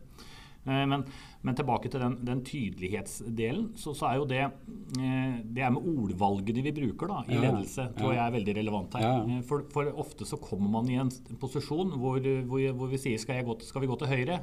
Eh, 0.67 0.85
Men, 0.91 1.05
men 1.43 1.55
tilbake 1.55 1.89
til 1.89 2.01
den, 2.03 2.17
den 2.27 2.43
tydelighetsdelen, 2.45 3.71
så, 3.79 3.95
så 3.97 4.09
er 4.11 4.17
jo 4.19 4.27
det 4.29 4.41
eh, 4.43 5.39
Det 5.45 5.63
er 5.65 5.71
med 5.71 5.87
ordvalgene 5.87 6.65
vi 6.67 6.73
bruker 6.77 7.09
da, 7.09 7.21
i 7.29 7.39
ledelse, 7.41 7.89
tror 7.97 8.13
jeg 8.13 8.25
er 8.27 8.35
veldig 8.37 8.57
relevant 8.59 8.99
her. 8.99 9.07
For, 9.49 9.65
for 9.73 9.93
ofte 9.97 10.27
så 10.29 10.37
kommer 10.37 10.69
man 10.69 10.91
i 10.91 10.99
en 11.01 11.11
posisjon 11.41 11.95
hvor, 11.97 12.19
hvor, 12.21 12.67
hvor 12.75 12.89
vi 12.93 12.99
sier 13.01 13.19
skal, 13.23 13.37
jeg 13.41 13.47
gå, 13.49 13.57
skal 13.65 13.81
vi 13.87 13.89
gå 13.89 13.97
til 14.03 14.13
høyre 14.13 14.41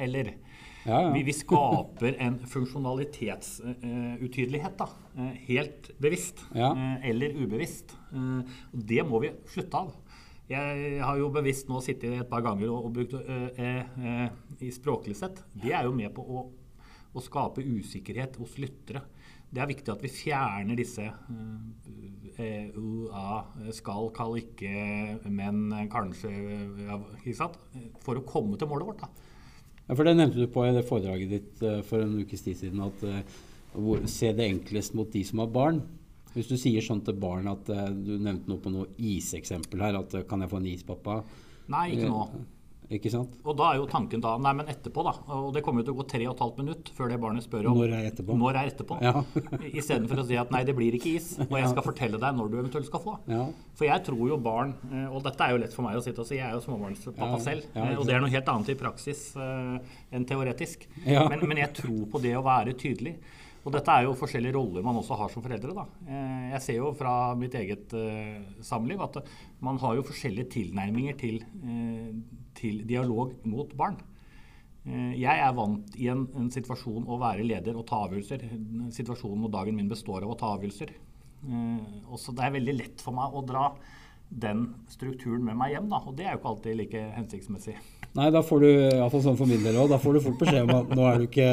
eller? 0.00 0.32
Ja, 0.86 1.00
ja. 1.04 1.10
Vi, 1.12 1.22
vi 1.26 1.32
skaper 1.36 2.14
en 2.24 2.38
funksjonalitetsutydelighet, 2.48 4.76
da. 4.78 4.86
eh, 5.16 5.32
Helt 5.48 5.90
bevisst 6.00 6.38
Ja. 6.56 6.70
eh, 6.72 7.08
eller 7.10 7.28
ubevisst. 7.42 7.88
Eh, 8.12 8.40
Og 8.72 8.78
det 8.86 9.02
må 9.06 9.18
vi 9.20 9.30
slutte 9.46 9.74
av. 9.76 9.92
Jeg 10.50 11.00
har 11.02 11.16
jo 11.18 11.28
bevisst 11.30 11.68
nå 11.70 11.80
sittet 11.80 12.20
et 12.20 12.28
par 12.30 12.40
ganger 12.42 12.68
og, 12.72 12.84
og 12.86 12.92
brukt 12.96 13.14
i 14.60 14.70
språklig 14.74 15.14
sett. 15.16 15.44
Det 15.54 15.70
er 15.72 15.84
jo 15.86 15.92
med 15.94 16.10
på 16.16 16.22
å, 16.26 16.42
å 17.14 17.20
skape 17.22 17.62
usikkerhet 17.62 18.36
hos 18.40 18.56
lyttere. 18.58 19.00
Det 19.52 19.60
er 19.62 19.66
viktig 19.70 19.92
at 19.92 20.02
vi 20.02 20.08
fjerner 20.10 20.76
disse 20.78 21.06
uh, 22.40 23.42
skal, 23.74 24.08
kall 24.14 24.38
ikke, 24.40 24.70
men 25.30 25.70
kanskje? 25.90 26.30
For 28.02 28.18
å 28.18 28.24
komme 28.26 28.58
til 28.58 28.68
målet 28.70 28.88
vårt. 28.90 29.04
da. 29.04 29.08
For 29.90 30.06
Det 30.06 30.14
nevnte 30.14 30.38
du 30.38 30.50
på 30.50 30.66
i 30.66 30.74
det 30.74 30.86
foredraget 30.86 31.32
ditt 31.32 31.62
eh, 31.66 31.80
for 31.86 32.04
en 32.04 32.18
ukes 32.22 32.44
tid 32.44 32.58
siden, 32.60 32.82
at 32.84 33.02
eh, 33.06 33.40
hvor, 33.74 34.02
se 34.10 34.30
det 34.36 34.46
enklest 34.46 34.94
mot 34.98 35.10
de 35.10 35.24
som 35.26 35.42
har 35.42 35.50
barn. 35.50 35.80
Hvis 36.34 36.50
du 36.50 36.54
sier 36.60 36.84
sånn 36.84 37.02
til 37.02 37.16
barn 37.18 37.48
at 37.50 37.70
eh, 37.74 37.88
Du 37.90 38.12
nevnte 38.14 38.50
noe 38.50 38.62
på 38.62 38.70
noe 38.70 38.90
iseksempel 38.96 39.82
her. 39.82 39.98
At 39.98 40.14
'kan 40.28 40.44
jeg 40.44 40.52
få 40.52 40.60
en 40.60 40.70
is, 40.70 40.86
pappa'? 40.86 41.22
Nei, 41.70 41.86
ikke 41.94 42.10
nå. 42.10 42.24
Ikke 42.90 43.10
sant? 43.12 43.36
Og 43.46 43.54
da 43.54 43.68
er 43.70 43.78
jo 43.78 43.86
tanken 43.90 44.22
da 44.22 44.32
Nei, 44.42 44.50
men 44.58 44.70
etterpå, 44.70 45.04
da. 45.06 45.12
Og 45.36 45.52
det 45.54 45.62
kommer 45.62 45.84
jo 45.84 45.90
til 45.90 45.94
å 45.94 45.98
gå 46.00 46.06
tre 46.10 46.24
og 46.26 46.32
et 46.34 46.42
halvt 46.42 46.58
minutt 46.58 46.90
før 46.96 47.12
det 47.12 47.18
barnet 47.22 47.46
spør 47.46 47.68
om 47.70 47.78
Når 47.78 47.94
er 47.94 48.08
etterpå? 48.08 48.36
Når 48.40 48.58
er 48.58 48.70
etterpå? 48.72 48.98
Ja. 49.04 49.22
Istedenfor 49.80 50.22
å 50.22 50.26
si 50.26 50.38
at 50.40 50.50
nei, 50.54 50.64
det 50.66 50.74
blir 50.78 50.96
ikke 50.98 51.12
is, 51.14 51.28
og 51.46 51.54
jeg 51.60 51.70
skal 51.70 51.86
fortelle 51.86 52.20
deg 52.22 52.38
når 52.38 52.50
du 52.50 52.56
eventuelt 52.58 52.88
skal 52.90 53.04
få. 53.04 53.16
Ja. 53.30 53.44
For 53.78 53.86
jeg 53.86 54.04
tror 54.08 54.24
jo 54.32 54.40
barn 54.42 54.74
eh, 54.90 55.06
Og 55.06 55.22
dette 55.26 55.46
er 55.46 55.54
jo 55.54 55.60
lett 55.62 55.76
for 55.76 55.86
meg 55.86 56.00
å 56.00 56.04
sitte 56.04 56.24
og 56.24 56.28
si, 56.28 56.40
jeg 56.40 56.48
er 56.48 56.56
jo 56.56 56.64
småbarnspappa 56.66 57.30
Ja, 57.36 57.42
selv. 57.44 57.68
ja, 57.76 57.90
Og 57.94 58.08
det 58.08 58.16
er 58.16 58.24
noe 58.24 58.32
helt 58.34 58.50
annet 58.54 58.72
i 58.74 58.78
praksis 58.80 59.28
uh, 59.38 59.78
enn 60.10 60.26
teoretisk. 60.26 60.88
Men, 61.06 61.46
men 61.46 61.62
jeg 61.62 61.74
tror 61.78 62.08
på 62.10 62.20
det 62.22 62.34
å 62.38 62.42
være 62.46 62.74
tydelig. 62.78 63.14
Og 63.60 63.72
dette 63.74 63.92
er 63.92 64.06
jo 64.06 64.14
forskjellige 64.16 64.54
roller 64.56 64.84
man 64.86 64.96
også 64.96 65.18
har 65.20 65.28
som 65.32 65.42
foreldre. 65.44 65.74
da. 65.76 65.84
Eh, 66.08 66.50
Jeg 66.54 66.62
ser 66.64 66.76
jo 66.78 66.92
fra 66.96 67.34
mitt 67.36 67.52
eget 67.54 67.92
eh, 67.92 68.40
samliv 68.64 69.00
at 69.04 69.18
man 69.60 69.76
har 69.78 69.96
jo 69.98 70.02
forskjellige 70.08 70.48
tilnærminger 70.56 71.18
til, 71.20 71.42
eh, 71.64 72.14
til 72.54 72.84
dialog 72.86 73.34
mot 73.44 73.74
barn. 73.76 73.98
Jeg 74.80 75.36
er 75.44 75.52
vant 75.52 75.92
i 76.00 76.06
en, 76.08 76.22
en 76.40 76.46
situasjon 76.50 77.04
å 77.04 77.18
være 77.20 77.44
leder 77.44 77.76
og 77.76 77.84
ta 77.86 77.98
avgjørelser. 78.06 78.46
Situasjonen 78.96 79.44
og 79.44 79.52
dagen 79.52 79.76
min 79.76 79.90
består 79.90 80.24
av 80.24 80.32
å 80.32 80.38
ta 80.40 80.54
avgjørelser. 80.56 80.94
Eh, 81.44 82.16
så 82.16 82.32
Det 82.34 82.44
er 82.46 82.54
veldig 82.56 82.76
lett 82.78 83.00
for 83.04 83.12
meg 83.12 83.36
å 83.36 83.44
dra 83.46 83.66
den 84.30 84.70
strukturen 84.88 85.44
med 85.44 85.56
meg 85.58 85.74
hjem, 85.74 85.88
da. 85.90 86.00
Og 86.06 86.16
det 86.16 86.24
er 86.26 86.32
jo 86.32 86.40
ikke 86.40 86.50
alltid 86.54 86.76
like 86.80 87.04
hensiktsmessig. 87.16 87.76
Nei, 88.16 88.30
da 88.32 88.40
får 88.42 88.60
du, 88.64 88.68
iallfall 88.96 89.22
sånn 89.28 89.36
for 89.38 89.46
min 89.50 89.62
del 89.62 89.76
òg, 89.76 89.88
da 89.92 89.98
får 90.00 90.16
du 90.16 90.20
fort 90.24 90.40
beskjed 90.40 90.64
om 90.64 90.74
at 90.80 90.96
nå 90.96 91.04
er 91.12 91.18
du 91.18 91.26
ikke 91.28 91.50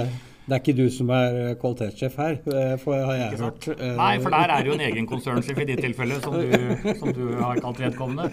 Det 0.48 0.56
er 0.56 0.62
ikke 0.62 0.78
du 0.78 0.86
som 0.96 1.10
er 1.12 1.38
eh, 1.42 1.56
kvalitetssjef 1.60 2.14
her, 2.22 2.38
eh, 2.56 2.74
for 2.80 2.96
har 2.96 3.18
jeg 3.18 3.40
hørt. 3.42 3.66
Eh, 3.74 3.98
Nei, 3.98 4.14
for 4.24 4.32
der 4.32 4.54
er 4.54 4.62
det 4.64 4.70
jo 4.70 4.76
en 4.78 4.84
egen 4.86 5.08
konsernsjef 5.10 5.58
i 5.60 5.66
ditt 5.68 5.82
tilfelle, 5.84 6.20
som 6.24 6.38
du, 6.40 6.94
som 7.02 7.12
du 7.12 7.24
har 7.36 7.60
kalt 7.60 7.82
vedkommende. 7.84 8.30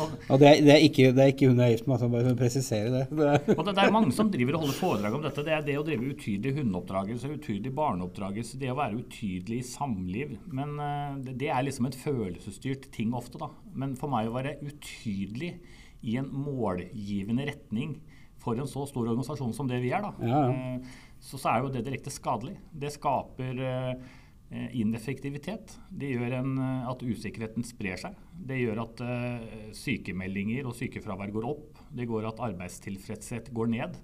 Og, 0.00 0.14
Og 0.32 0.40
det 0.40 0.48
er, 0.48 0.62
det, 0.64 0.72
er 0.72 0.86
ikke, 0.86 1.10
det 1.12 1.26
er 1.26 1.34
ikke 1.34 1.50
hun 1.50 1.60
jeg 1.60 1.74
er 1.74 1.74
gift 1.74 1.90
med, 1.90 1.96
altså 1.98 2.08
bare 2.14 2.32
presisere 2.40 2.94
det. 2.94 3.02
det 3.18 3.58
og 3.58 3.68
det, 3.68 3.74
er 3.84 3.92
mange 3.92 4.16
som 4.16 4.30
driver 4.32 4.56
og 4.56 4.64
holder 4.64 4.78
foredrag 4.78 5.18
om 5.18 5.28
dette. 5.28 5.44
Det 5.44 5.54
er 5.58 5.68
det 5.68 5.76
å 5.76 5.84
drive 5.90 6.08
utydelig 6.14 6.54
hundeoppdragelse, 6.62 7.34
utydelig 7.36 7.74
barneoppdragelse, 7.82 8.62
det 8.64 8.72
å 8.72 8.78
være 8.80 9.02
utydelig 9.02 9.60
i 9.60 9.68
samliv. 9.74 10.34
Men 10.56 10.74
det, 11.20 11.36
det 11.44 11.52
er 11.52 11.68
liksom 11.68 11.90
et 11.90 12.00
følelsesstyrt 12.00 12.88
ting 12.96 13.12
ofte, 13.18 13.36
da. 13.44 13.52
Men 13.76 13.92
for 14.00 14.08
meg 14.14 14.32
å 14.32 14.38
være 14.38 14.56
utydelig 14.64 15.58
i 16.00 16.16
en 16.16 16.32
målgivende 16.32 17.44
retning 17.52 17.98
for 18.42 18.58
en 18.58 18.66
så 18.66 18.82
stor 18.88 19.06
organisasjon 19.06 19.52
som 19.54 19.68
det 19.70 19.84
vi 19.84 19.92
er, 19.94 20.02
da, 20.02 20.14
Ja, 20.26 20.44
ja. 20.48 21.10
Så, 21.22 21.38
så 21.38 21.52
er 21.52 21.62
jo 21.62 21.70
det 21.72 21.84
direkte 21.86 22.12
skadelig. 22.12 22.56
Det 22.74 22.90
skaper 22.96 23.62
eh, 23.62 24.66
ineffektivitet. 24.78 25.76
Det 25.88 26.10
gjør 26.10 26.36
en, 26.40 26.52
eh, 26.58 26.90
at 26.90 27.04
usikkerheten 27.06 27.66
sprer 27.66 28.00
seg. 28.00 28.18
Det 28.34 28.58
gjør 28.58 28.82
at 28.84 29.02
eh, 29.06 29.46
sykemeldinger 29.78 30.66
og 30.66 30.76
sykefravær 30.78 31.32
går 31.34 31.46
opp. 31.48 31.80
Det 31.94 32.08
går 32.10 32.26
at 32.32 32.42
arbeidstilfredshet 32.50 33.52
går 33.54 33.70
ned. 33.76 33.98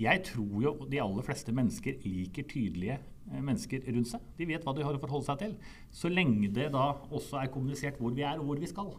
Jeg 0.00 0.22
tror 0.30 0.62
jo 0.62 0.74
de 0.88 1.02
aller 1.02 1.26
fleste 1.26 1.52
mennesker 1.52 1.98
liker 2.06 2.46
tydelige 2.48 3.00
mennesker 3.30 3.84
rundt 3.90 4.08
seg. 4.14 4.22
De 4.38 4.46
vet 4.48 4.64
hva 4.64 4.72
de 4.74 4.86
har 4.86 4.96
å 4.96 5.02
forholde 5.02 5.26
seg 5.26 5.42
til. 5.42 5.52
Så 5.92 6.10
lenge 6.10 6.48
det 6.54 6.70
da 6.72 6.92
også 7.10 7.42
er 7.42 7.52
kommunisert 7.52 8.00
hvor 8.00 8.14
vi 8.16 8.24
er 8.26 8.40
og 8.40 8.48
hvor 8.48 8.62
vi 8.62 8.70
skal. 8.70 8.94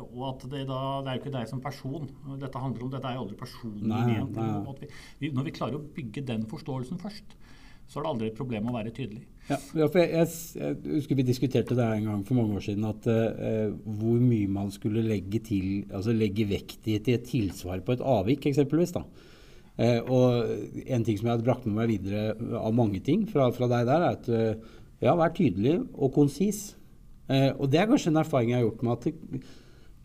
Og 0.00 0.22
at 0.30 0.44
det 0.52 0.62
da, 0.68 0.80
det 1.04 1.10
er 1.10 1.18
jo 1.18 1.22
ikke 1.22 1.34
deg 1.34 1.50
som 1.50 1.62
person 1.64 2.06
dette 2.40 2.62
handler 2.62 2.86
om. 2.86 2.92
Dette 2.92 3.10
er 3.10 3.18
jo 3.18 3.24
aldri 3.26 3.36
personlig 3.40 3.90
Nei, 3.90 4.20
nei. 4.24 4.76
vi, 4.80 4.88
vi, 5.20 5.30
når 5.36 5.48
vi 5.48 5.54
klarer 5.58 5.78
å 5.78 5.84
bygge 5.96 6.24
den 6.28 6.46
forståelsen 6.48 7.00
først, 7.02 7.36
så 7.86 8.00
er 8.00 8.06
det 8.06 8.10
aldri 8.10 8.30
et 8.30 8.38
problem 8.38 8.70
å 8.70 8.74
være 8.74 8.94
tydelig. 8.96 9.22
Ja, 9.46 9.60
for 9.84 10.00
jeg, 10.00 10.10
jeg, 10.10 10.30
jeg 10.58 10.96
husker 10.96 11.20
vi 11.20 11.26
diskuterte 11.28 11.76
det 11.78 11.86
en 11.86 12.08
gang 12.08 12.24
for 12.26 12.40
mange 12.40 12.56
år 12.58 12.64
siden, 12.66 12.88
at 12.88 13.06
uh, 13.06 13.76
hvor 14.00 14.18
mye 14.18 14.48
man 14.50 14.72
skulle 14.74 15.04
legge 15.06 15.38
til, 15.46 15.84
altså 15.94 16.16
legge 16.16 16.48
vekt 16.50 16.88
i 16.90 16.96
et 16.98 17.28
tilsvar 17.28 17.84
på 17.86 17.94
et 17.94 18.02
avvik, 18.02 18.48
eksempelvis. 18.50 18.96
da. 18.96 19.04
Eh, 19.76 19.98
og 20.08 20.86
en 20.88 21.04
ting 21.04 21.18
som 21.18 21.28
jeg 21.28 21.34
hadde 21.34 21.44
brakt 21.44 21.66
med 21.68 21.76
meg 21.76 21.90
videre 21.90 22.32
av 22.56 22.72
mange 22.76 23.02
ting 23.04 23.26
fra, 23.28 23.50
fra 23.52 23.68
deg 23.68 23.84
der, 23.88 24.04
er 24.06 24.16
at 24.16 24.30
eh, 24.32 24.74
ja, 25.04 25.12
vær 25.18 25.34
tydelig 25.36 25.76
og 25.92 26.14
konsis. 26.16 26.70
Eh, 27.28 27.50
og 27.52 27.68
det 27.72 27.82
er 27.82 27.90
kanskje 27.90 28.14
en 28.14 28.22
erfaring 28.22 28.54
jeg 28.54 28.62
har 28.62 28.66
gjort 28.70 28.86
med 28.86 28.94
at 28.94 29.50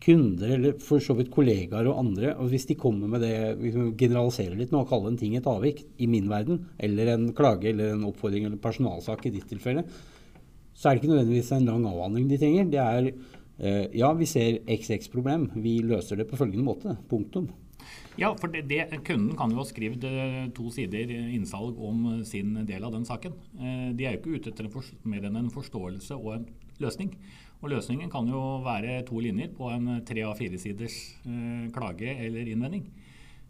kunder, 0.02 0.50
eller 0.56 0.78
for 0.82 1.02
så 1.02 1.14
vidt 1.14 1.30
kollegaer 1.30 1.86
og 1.86 2.00
andre, 2.00 2.32
og 2.34 2.48
hvis 2.50 2.66
de 2.66 2.74
kommer 2.78 3.10
med 3.10 3.22
det, 3.22 3.34
vi 3.60 3.70
generaliserer 4.00 4.56
litt 4.58 4.72
nå 4.74 4.80
og 4.82 4.88
kaller 4.90 5.12
en 5.12 5.20
ting 5.20 5.36
et 5.38 5.46
avvik, 5.46 5.84
i 6.02 6.08
min 6.10 6.26
verden, 6.30 6.64
eller 6.82 7.12
en 7.14 7.28
klage 7.38 7.70
eller 7.70 7.94
en 7.94 8.08
oppfordring 8.10 8.48
eller 8.48 8.58
personalsak 8.62 9.28
i 9.28 9.34
ditt 9.36 9.46
tilfelle, 9.52 9.84
så 10.74 10.88
er 10.88 10.96
det 10.96 11.02
ikke 11.02 11.12
nødvendigvis 11.12 11.52
en 11.54 11.68
lang 11.68 11.86
avhandling 11.86 12.26
de 12.30 12.38
trenger. 12.42 12.70
Det 12.72 12.80
er 12.82 13.10
eh, 13.12 13.84
ja, 14.00 14.10
vi 14.18 14.26
ser 14.26 14.62
XX-problem, 14.66 15.50
vi 15.62 15.78
løser 15.86 16.18
det 16.18 16.26
på 16.30 16.38
følgende 16.40 16.66
måte. 16.66 16.96
Punktum. 17.10 17.50
Ja, 18.18 18.32
for 18.36 18.52
det, 18.52 18.66
det, 18.68 18.82
kunden 19.06 19.36
kan 19.38 19.52
jo 19.52 19.60
ha 19.62 19.66
skrevet 19.68 20.02
eh, 20.08 20.42
to 20.56 20.66
sider 20.74 21.12
innsalg 21.32 21.78
om 21.80 22.02
eh, 22.16 22.24
sin 22.28 22.56
del 22.68 22.84
av 22.84 22.92
den 22.96 23.06
saken. 23.08 23.36
Eh, 23.60 23.86
De 23.96 24.08
er 24.08 24.16
jo 24.16 24.20
ikke 24.22 24.34
ute 24.40 24.52
etter 24.52 24.66
en 24.68 24.74
fors- 24.74 24.92
mer 25.08 25.24
enn 25.28 25.38
en 25.40 25.52
forståelse 25.52 26.18
og 26.18 26.34
en 26.40 26.44
løsning. 26.82 27.14
Og 27.62 27.70
løsningen 27.70 28.10
kan 28.10 28.26
jo 28.26 28.42
være 28.64 29.00
to 29.06 29.22
linjer 29.22 29.52
på 29.54 29.70
en 29.70 30.00
tre 30.06 30.24
av 30.26 30.34
fire 30.38 30.58
siders 30.58 30.96
eh, 31.22 31.68
klage 31.74 32.10
eller 32.10 32.48
innvending. 32.50 32.88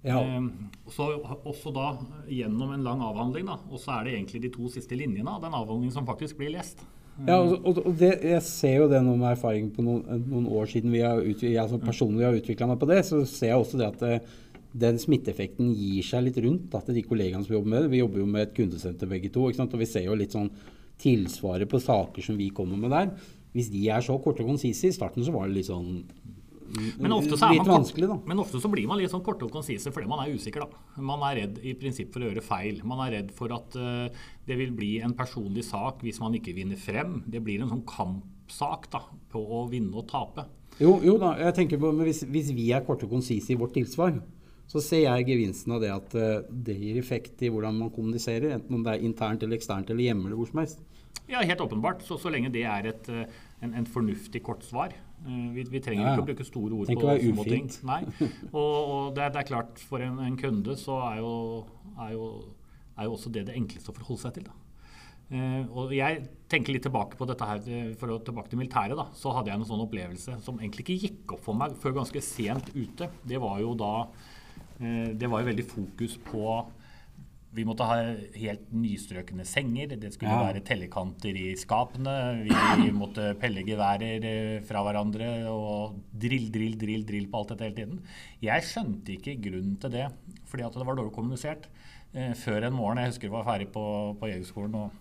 Ja. 0.05 0.21
Eh, 0.21 0.49
så 0.93 1.09
også 1.41 1.73
da 1.73 1.95
gjennom 2.29 2.75
en 2.75 2.85
lang 2.85 3.01
avhandling, 3.05 3.49
da, 3.49 3.57
og 3.71 3.81
så 3.81 3.97
er 3.97 4.09
det 4.09 4.19
egentlig 4.19 4.43
de 4.45 4.53
to 4.53 4.69
siste 4.73 4.99
linjene 4.99 5.33
av 5.33 5.41
den 5.45 5.57
avhandlingen 5.57 5.95
som 5.95 6.09
faktisk 6.09 6.43
blir 6.43 6.53
lest. 6.59 6.85
Ja, 7.27 7.39
og, 7.39 7.67
og, 7.69 7.91
det, 8.01 8.15
jeg 8.25 8.41
ser 8.45 8.79
jo 8.81 8.87
det 8.91 9.03
nå 9.05 9.15
med 9.21 9.35
erfaring 9.35 9.69
på 9.75 9.85
noen, 9.85 10.23
noen 10.27 10.47
år 10.49 10.71
siden 10.71 10.95
vi 10.95 11.03
har 11.05 11.21
jeg 11.21 11.67
som 11.69 11.83
personlig 11.83 12.25
har 12.25 12.39
utvikla 12.39 12.71
meg 12.71 12.81
på 12.81 12.89
det, 12.89 13.03
så 13.09 13.21
ser 13.29 13.53
jeg 13.53 13.61
også 13.61 13.81
det 13.81 13.89
at 13.91 14.01
det, 14.01 14.15
den 14.73 15.01
smitteeffekten 15.01 15.75
gir 15.77 16.07
seg 16.09 16.25
litt 16.27 16.41
rundt 16.41 16.71
da, 16.73 16.81
til 16.85 16.97
de 16.97 17.05
kollegaene 17.05 17.45
som 17.45 17.57
jobber 17.59 17.75
med 17.75 17.85
det. 17.85 17.93
Vi 17.93 18.01
jobber 18.01 18.23
jo 18.23 18.31
med 18.33 18.47
et 18.47 18.57
kundesenter 18.57 19.11
begge 19.11 19.33
to, 19.33 19.45
og 19.45 19.77
vi 19.81 19.89
ser 19.89 20.09
jo 20.09 20.17
litt 20.17 20.37
sånn 20.37 20.49
tilsvaret 21.03 21.69
på 21.69 21.81
saker 21.83 22.25
som 22.25 22.39
vi 22.41 22.49
kommer 22.55 22.81
med 22.81 22.95
der. 22.97 23.13
Hvis 23.53 23.71
de 23.73 23.83
er 23.93 24.05
så 24.05 24.17
korte 24.23 24.45
og 24.45 24.55
konsise 24.55 24.89
I 24.89 24.95
starten 24.97 25.25
så 25.27 25.35
var 25.35 25.49
det 25.49 25.59
litt 25.59 25.69
sånn 25.69 26.05
Men 27.03 27.13
ofte, 27.13 27.37
så 27.37 27.51
litt 27.53 27.61
man 27.61 27.83
vanskelig, 27.83 28.09
da. 28.09 28.17
men 28.31 28.41
ofte 28.41 28.61
så 28.63 28.71
blir 28.73 28.87
man 28.89 28.97
litt 29.01 29.13
sånn 29.13 29.25
korte 29.25 29.45
og 29.45 29.53
konsise 29.53 29.93
fordi 29.93 30.09
man 30.09 30.23
er 30.23 30.33
usikker. 30.33 30.65
da. 30.65 31.03
Man 31.05 31.25
er 31.29 31.43
redd 31.43 31.59
i 31.61 31.75
prinsipp 31.77 32.15
for 32.15 32.25
å 32.25 32.31
gjøre 32.31 32.45
feil. 32.47 32.81
Man 32.89 33.03
er 33.05 33.19
redd 33.19 33.35
for 33.37 33.53
at 33.53 33.77
uh, 33.77 34.25
det 34.49 34.57
vil 34.57 34.73
bli 34.77 34.95
en 35.05 35.13
personlig 35.19 35.67
sak 35.69 36.01
hvis 36.07 36.23
man 36.23 36.39
ikke 36.39 36.57
vinner 36.57 36.81
frem. 36.81 37.21
Det 37.29 37.43
blir 37.45 37.61
en 37.61 37.75
sånn 37.75 37.85
kampsak 37.85 38.89
da, 38.95 39.05
på 39.35 39.45
å 39.59 39.67
vinne 39.69 40.01
og 40.01 40.09
tape. 40.09 40.47
Jo, 40.81 40.97
jo 41.05 41.19
da, 41.21 41.35
jeg 41.45 41.59
tenker 41.59 41.83
på, 41.83 41.93
men 41.93 42.09
hvis, 42.09 42.23
hvis 42.33 42.55
vi 42.57 42.71
er 42.73 42.87
korte 42.87 43.05
og 43.05 43.19
konsise 43.19 43.53
i 43.53 43.59
vårt 43.61 43.77
tilsvar, 43.77 44.17
så 44.73 44.81
ser 44.81 45.05
jeg 45.05 45.29
gevinsten 45.29 45.75
av 45.77 45.83
det 45.83 45.91
at 45.93 46.15
eh, 46.17 46.47
det 46.49 46.79
gir 46.81 47.01
effekt 47.01 47.43
i 47.45 47.51
hvordan 47.53 47.77
man 47.77 47.93
kommuniserer, 47.93 48.55
enten 48.57 48.79
om 48.79 48.85
det 48.87 48.95
er 48.95 49.05
internt 49.05 49.45
eller 49.45 49.59
eksternt 49.59 49.91
eller 49.93 50.07
hjemme 50.07 50.29
eller 50.29 50.39
hvor 50.39 50.49
som 50.49 50.63
helst. 50.63 50.81
Ja, 51.31 51.41
helt 51.47 51.61
åpenbart. 51.61 52.03
Så, 52.05 52.19
så 52.21 52.31
lenge 52.33 52.51
det 52.53 52.65
er 52.69 52.87
et, 52.91 53.09
eh, 53.09 53.27
en, 53.63 53.75
en 53.79 53.87
fornuftig 53.89 54.43
kort 54.45 54.65
svar. 54.67 54.93
Eh, 55.27 55.45
Vi, 55.55 55.63
vi 55.71 55.81
trenger 55.81 56.03
Ja, 56.03 56.09
ja. 56.09 56.17
ikke 56.17 56.25
å 56.25 56.31
bruke 56.33 56.45
store 56.49 56.75
ord 56.81 56.91
Tenk 56.91 57.01
på 57.01 57.15
små 57.23 57.45
ting. 57.47 57.71
Nei. 57.89 58.01
Og, 58.53 58.75
og 58.97 59.15
det, 59.17 59.23
er, 59.29 59.31
det 59.37 59.41
er 59.45 59.49
klart, 59.53 59.79
for 59.89 60.03
en, 60.05 60.19
en 60.27 60.37
kunde 60.41 60.75
så 60.81 60.99
er 61.13 61.23
jo, 61.23 61.31
er, 61.97 62.11
jo, 62.17 62.27
er 62.99 63.07
jo 63.09 63.15
også 63.17 63.33
det 63.33 63.47
det 63.49 63.57
enkleste 63.57 63.95
å 63.95 63.97
forholde 64.01 64.25
seg 64.27 64.35
til. 64.41 64.51
da. 64.51 64.59
Eh, 65.33 65.63
og 65.73 65.95
jeg 65.97 66.27
tenker 66.53 66.75
litt 66.77 66.85
tilbake 66.85 67.17
på 67.17 67.25
dette 67.31 67.47
her, 67.49 67.63
for 68.03 68.13
å 68.13 68.19
tilbake 68.27 68.51
til 68.53 68.61
militæret. 68.61 68.99
da, 68.99 69.07
Så 69.17 69.33
hadde 69.33 69.49
jeg 69.55 69.63
en 69.63 69.69
sånn 69.71 69.87
opplevelse 69.87 70.37
som 70.45 70.59
egentlig 70.61 70.85
ikke 70.85 71.01
gikk 71.07 71.37
opp 71.39 71.47
for 71.47 71.57
meg 71.57 71.79
før 71.81 71.95
ganske 72.03 72.21
sent 72.27 72.69
ute. 72.75 73.09
Det 73.25 73.41
var 73.41 73.63
jo 73.63 73.73
da 73.79 73.95
Det 74.83 75.29
var 75.31 75.41
jo 75.41 75.47
veldig 75.47 75.65
fokus 75.71 76.17
på 76.27 76.43
vi 77.53 77.65
måtte 77.69 77.85
ha 77.85 77.97
helt 78.39 78.71
nystrøkne 78.73 79.45
senger. 79.45 79.93
Det 80.01 80.13
skulle 80.15 80.31
Ja. 80.33 80.47
være 80.53 80.63
tellekanter 80.65 81.37
i 81.37 81.55
skapene. 81.61 82.15
Vi 82.47 82.91
måtte 83.03 83.35
pelle 83.41 83.65
geværer 83.67 84.25
eh, 84.25 84.61
fra 84.65 84.83
hverandre 84.87 85.29
og 85.53 85.99
drill, 86.17 86.49
drill, 86.55 86.79
drill, 86.81 87.05
drill 87.09 87.29
på 87.29 87.43
alt 87.43 87.53
dette 87.53 87.69
hele 87.69 87.77
tiden. 87.77 88.01
Jeg 88.43 88.63
skjønte 88.71 89.17
ikke 89.19 89.37
grunnen 89.51 89.77
til 89.83 89.91
det, 89.99 90.07
fordi 90.49 90.65
at 90.65 90.73
det 90.81 90.87
var 90.89 90.97
dårlig 90.97 91.13
kommunisert. 91.17 91.69
Eh, 92.15 92.33
før 92.37 92.65
en 92.71 92.75
morgen, 92.77 92.99
jeg 93.05 93.13
husker 93.13 93.29
jeg 93.29 93.37
var 93.37 93.45
ferdig 93.49 93.69
på, 93.73 93.85
på 94.21 94.29
Jegerskolen 94.33 94.75
og, 94.87 94.99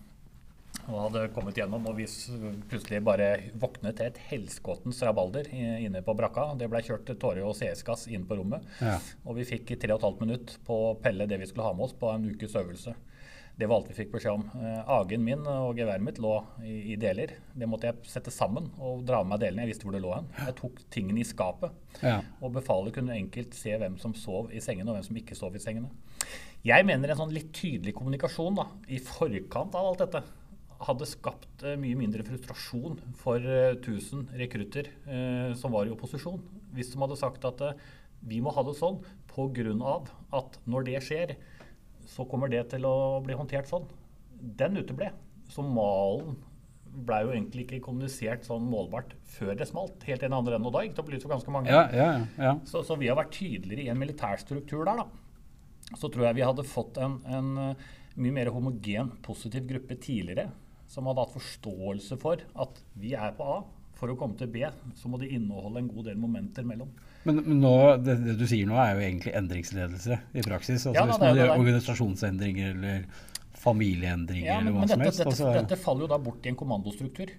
og 0.88 0.98
hadde 1.06 1.28
kommet 1.34 1.58
gjennom, 1.58 1.84
og 1.86 1.96
vi 1.98 2.06
plutselig 2.70 3.02
bare 3.06 3.28
våknet 3.60 3.98
til 3.98 4.08
et 4.10 4.20
helskottens 4.30 5.02
rabalder 5.06 5.48
inne 5.52 6.02
på 6.04 6.16
brakka. 6.18 6.48
Det 6.58 6.68
ble 6.72 6.82
kjørt 6.82 7.12
tåre- 7.22 7.44
og 7.46 7.54
CS-gass 7.58 8.08
inn 8.10 8.26
på 8.26 8.38
rommet. 8.40 8.66
Ja. 8.82 8.98
Og 9.26 9.38
vi 9.38 9.46
fikk 9.48 9.74
tre 9.76 9.94
og 9.94 10.00
et 10.00 10.08
halvt 10.08 10.24
minutt 10.24 10.56
på 10.66 10.78
å 10.90 10.94
pelle 11.02 11.28
det 11.30 11.38
vi 11.42 11.48
skulle 11.50 11.68
ha 11.68 11.74
med 11.76 11.86
oss 11.86 11.96
på 11.98 12.10
en 12.12 12.26
ukes 12.32 12.58
øvelse. 12.58 12.96
Det 13.58 13.68
var 13.68 13.78
alt 13.78 13.90
vi 13.90 13.96
fikk 13.98 14.14
beskjed 14.14 14.32
om. 14.32 14.44
Eh, 14.64 14.90
Agen 14.90 15.24
min 15.26 15.42
og 15.46 15.76
geværet 15.76 16.02
mitt 16.02 16.18
lå 16.24 16.32
i, 16.64 16.94
i 16.94 16.96
deler. 16.96 17.34
Det 17.52 17.68
måtte 17.68 17.90
jeg 17.90 18.08
sette 18.08 18.32
sammen 18.32 18.70
og 18.80 19.04
dra 19.06 19.20
med 19.22 19.34
meg 19.34 19.42
delene. 19.44 19.66
Jeg 19.66 19.74
visste 19.74 19.86
hvor 19.86 19.96
det 19.96 20.00
lå 20.02 20.14
hen. 20.16 20.30
Jeg 20.40 20.56
tok 20.58 20.80
tingene 20.94 21.20
i 21.20 21.26
skapet. 21.28 21.74
Ja. 22.00 22.22
Og 22.40 22.54
befalet 22.56 22.96
kunne 22.96 23.18
enkelt 23.18 23.54
se 23.54 23.76
hvem 23.76 23.98
som 24.00 24.16
sov 24.16 24.48
i 24.56 24.62
sengene 24.64 24.88
og 24.88 24.96
hvem 24.96 25.08
som 25.10 25.20
ikke 25.20 25.36
sov 25.38 25.58
i 25.58 25.62
sengene. 25.62 25.92
Jeg 26.64 26.86
mener 26.88 27.12
en 27.12 27.18
sånn 27.18 27.34
litt 27.34 27.50
tydelig 27.54 27.92
kommunikasjon 27.98 28.56
da, 28.56 28.68
i 28.88 29.00
forkant 29.02 29.74
av 29.76 29.88
alt 29.90 30.04
dette 30.06 30.22
hadde 30.86 31.08
skapt 31.08 31.64
eh, 31.66 31.78
mye 31.80 31.98
mindre 31.98 32.24
frustrasjon 32.26 32.98
for 33.20 33.42
eh, 33.42 33.74
1000 33.78 34.28
rekrutter 34.40 34.90
eh, 35.06 35.50
som 35.58 35.74
var 35.74 35.88
i 35.88 35.94
opposisjon. 35.94 36.40
Hvis 36.76 36.92
de 36.92 37.00
hadde 37.02 37.18
sagt 37.20 37.44
at 37.48 37.64
eh, 37.66 37.82
vi 38.28 38.38
må 38.42 38.52
ha 38.54 38.62
det 38.66 38.76
sånn 38.78 39.00
pga. 39.32 39.96
at 40.38 40.58
når 40.68 40.84
det 40.86 41.02
skjer, 41.02 41.34
så 42.06 42.26
kommer 42.28 42.50
det 42.52 42.68
til 42.70 42.84
å 42.86 43.20
bli 43.24 43.34
håndtert 43.34 43.70
sånn. 43.70 43.86
Den 44.32 44.76
uteble. 44.76 45.10
Så 45.50 45.64
malen 45.64 46.36
ble 46.92 47.22
jo 47.24 47.32
egentlig 47.32 47.64
ikke 47.64 47.86
kommunisert 47.86 48.44
sånn 48.44 48.66
målbart 48.68 49.14
før 49.38 49.54
det 49.56 49.68
smalt. 49.70 50.04
Helt 50.04 50.22
en 50.26 50.36
andre 50.36 50.58
enden. 50.58 50.68
Og 50.68 50.74
da 50.76 50.84
gikk 50.84 50.96
det 50.96 51.02
opp 51.04 51.12
lys 51.14 51.24
for 51.24 51.34
ganske 51.34 51.54
mange. 51.54 51.72
Ja, 51.72 51.86
ja, 51.96 52.10
ja. 52.36 52.54
Så, 52.68 52.84
så 52.84 52.98
vi 53.00 53.08
har 53.08 53.18
vært 53.18 53.34
tydeligere 53.38 53.86
i 53.86 53.92
en 53.92 54.00
militærstruktur 54.00 54.84
der, 54.84 55.02
da. 55.02 55.96
Så 55.98 56.10
tror 56.12 56.28
jeg 56.28 56.38
vi 56.38 56.46
hadde 56.46 56.68
fått 56.68 57.00
en, 57.02 57.18
en 57.28 57.48
eh, 57.60 57.88
mye 58.20 58.36
mer 58.36 58.52
homogen, 58.52 59.14
positiv 59.24 59.66
gruppe 59.70 59.96
tidligere. 60.00 60.50
Som 60.92 61.08
hadde 61.08 61.24
hatt 61.24 61.32
forståelse 61.36 62.18
for 62.20 62.42
at 62.64 62.82
vi 63.00 63.14
er 63.16 63.32
på 63.38 63.46
A. 63.48 63.62
For 63.96 64.10
å 64.10 64.16
komme 64.18 64.34
til 64.34 64.48
B 64.50 64.64
så 64.98 65.08
må 65.08 65.18
det 65.20 65.28
inneholde 65.30 65.78
en 65.78 65.90
god 65.92 66.08
del 66.10 66.16
momenter 66.18 66.64
mellom. 66.66 66.88
Men, 67.22 67.38
men 67.46 67.60
nå, 67.62 67.74
det, 68.02 68.16
det 68.24 68.34
du 68.40 68.48
sier 68.50 68.66
nå, 68.66 68.74
er 68.82 68.96
jo 68.96 69.04
egentlig 69.06 69.34
endringsledelse 69.38 70.18
i 70.34 70.42
praksis. 70.42 70.88
Altså 70.90 70.96
Ja, 70.96 71.04
da, 71.06 71.12
Hvis 71.12 71.22
man 71.22 71.38
gjør 71.38 71.52
organisasjonsendringer 71.54 72.74
eller 72.74 73.04
familieendringer 73.62 74.48
Ja, 74.48 74.58
men, 74.58 74.72
eller 74.72 74.74
hva 74.74 74.82
men 74.82 74.90
som 74.90 75.04
helst. 75.04 75.22
dette, 75.22 75.30
altså- 75.30 75.54
dette 75.54 75.78
faller 75.78 76.06
jo 76.06 76.10
da 76.10 76.18
bort 76.18 76.46
i 76.46 76.50
en 76.50 76.58
kommandostruktur. 76.58 77.30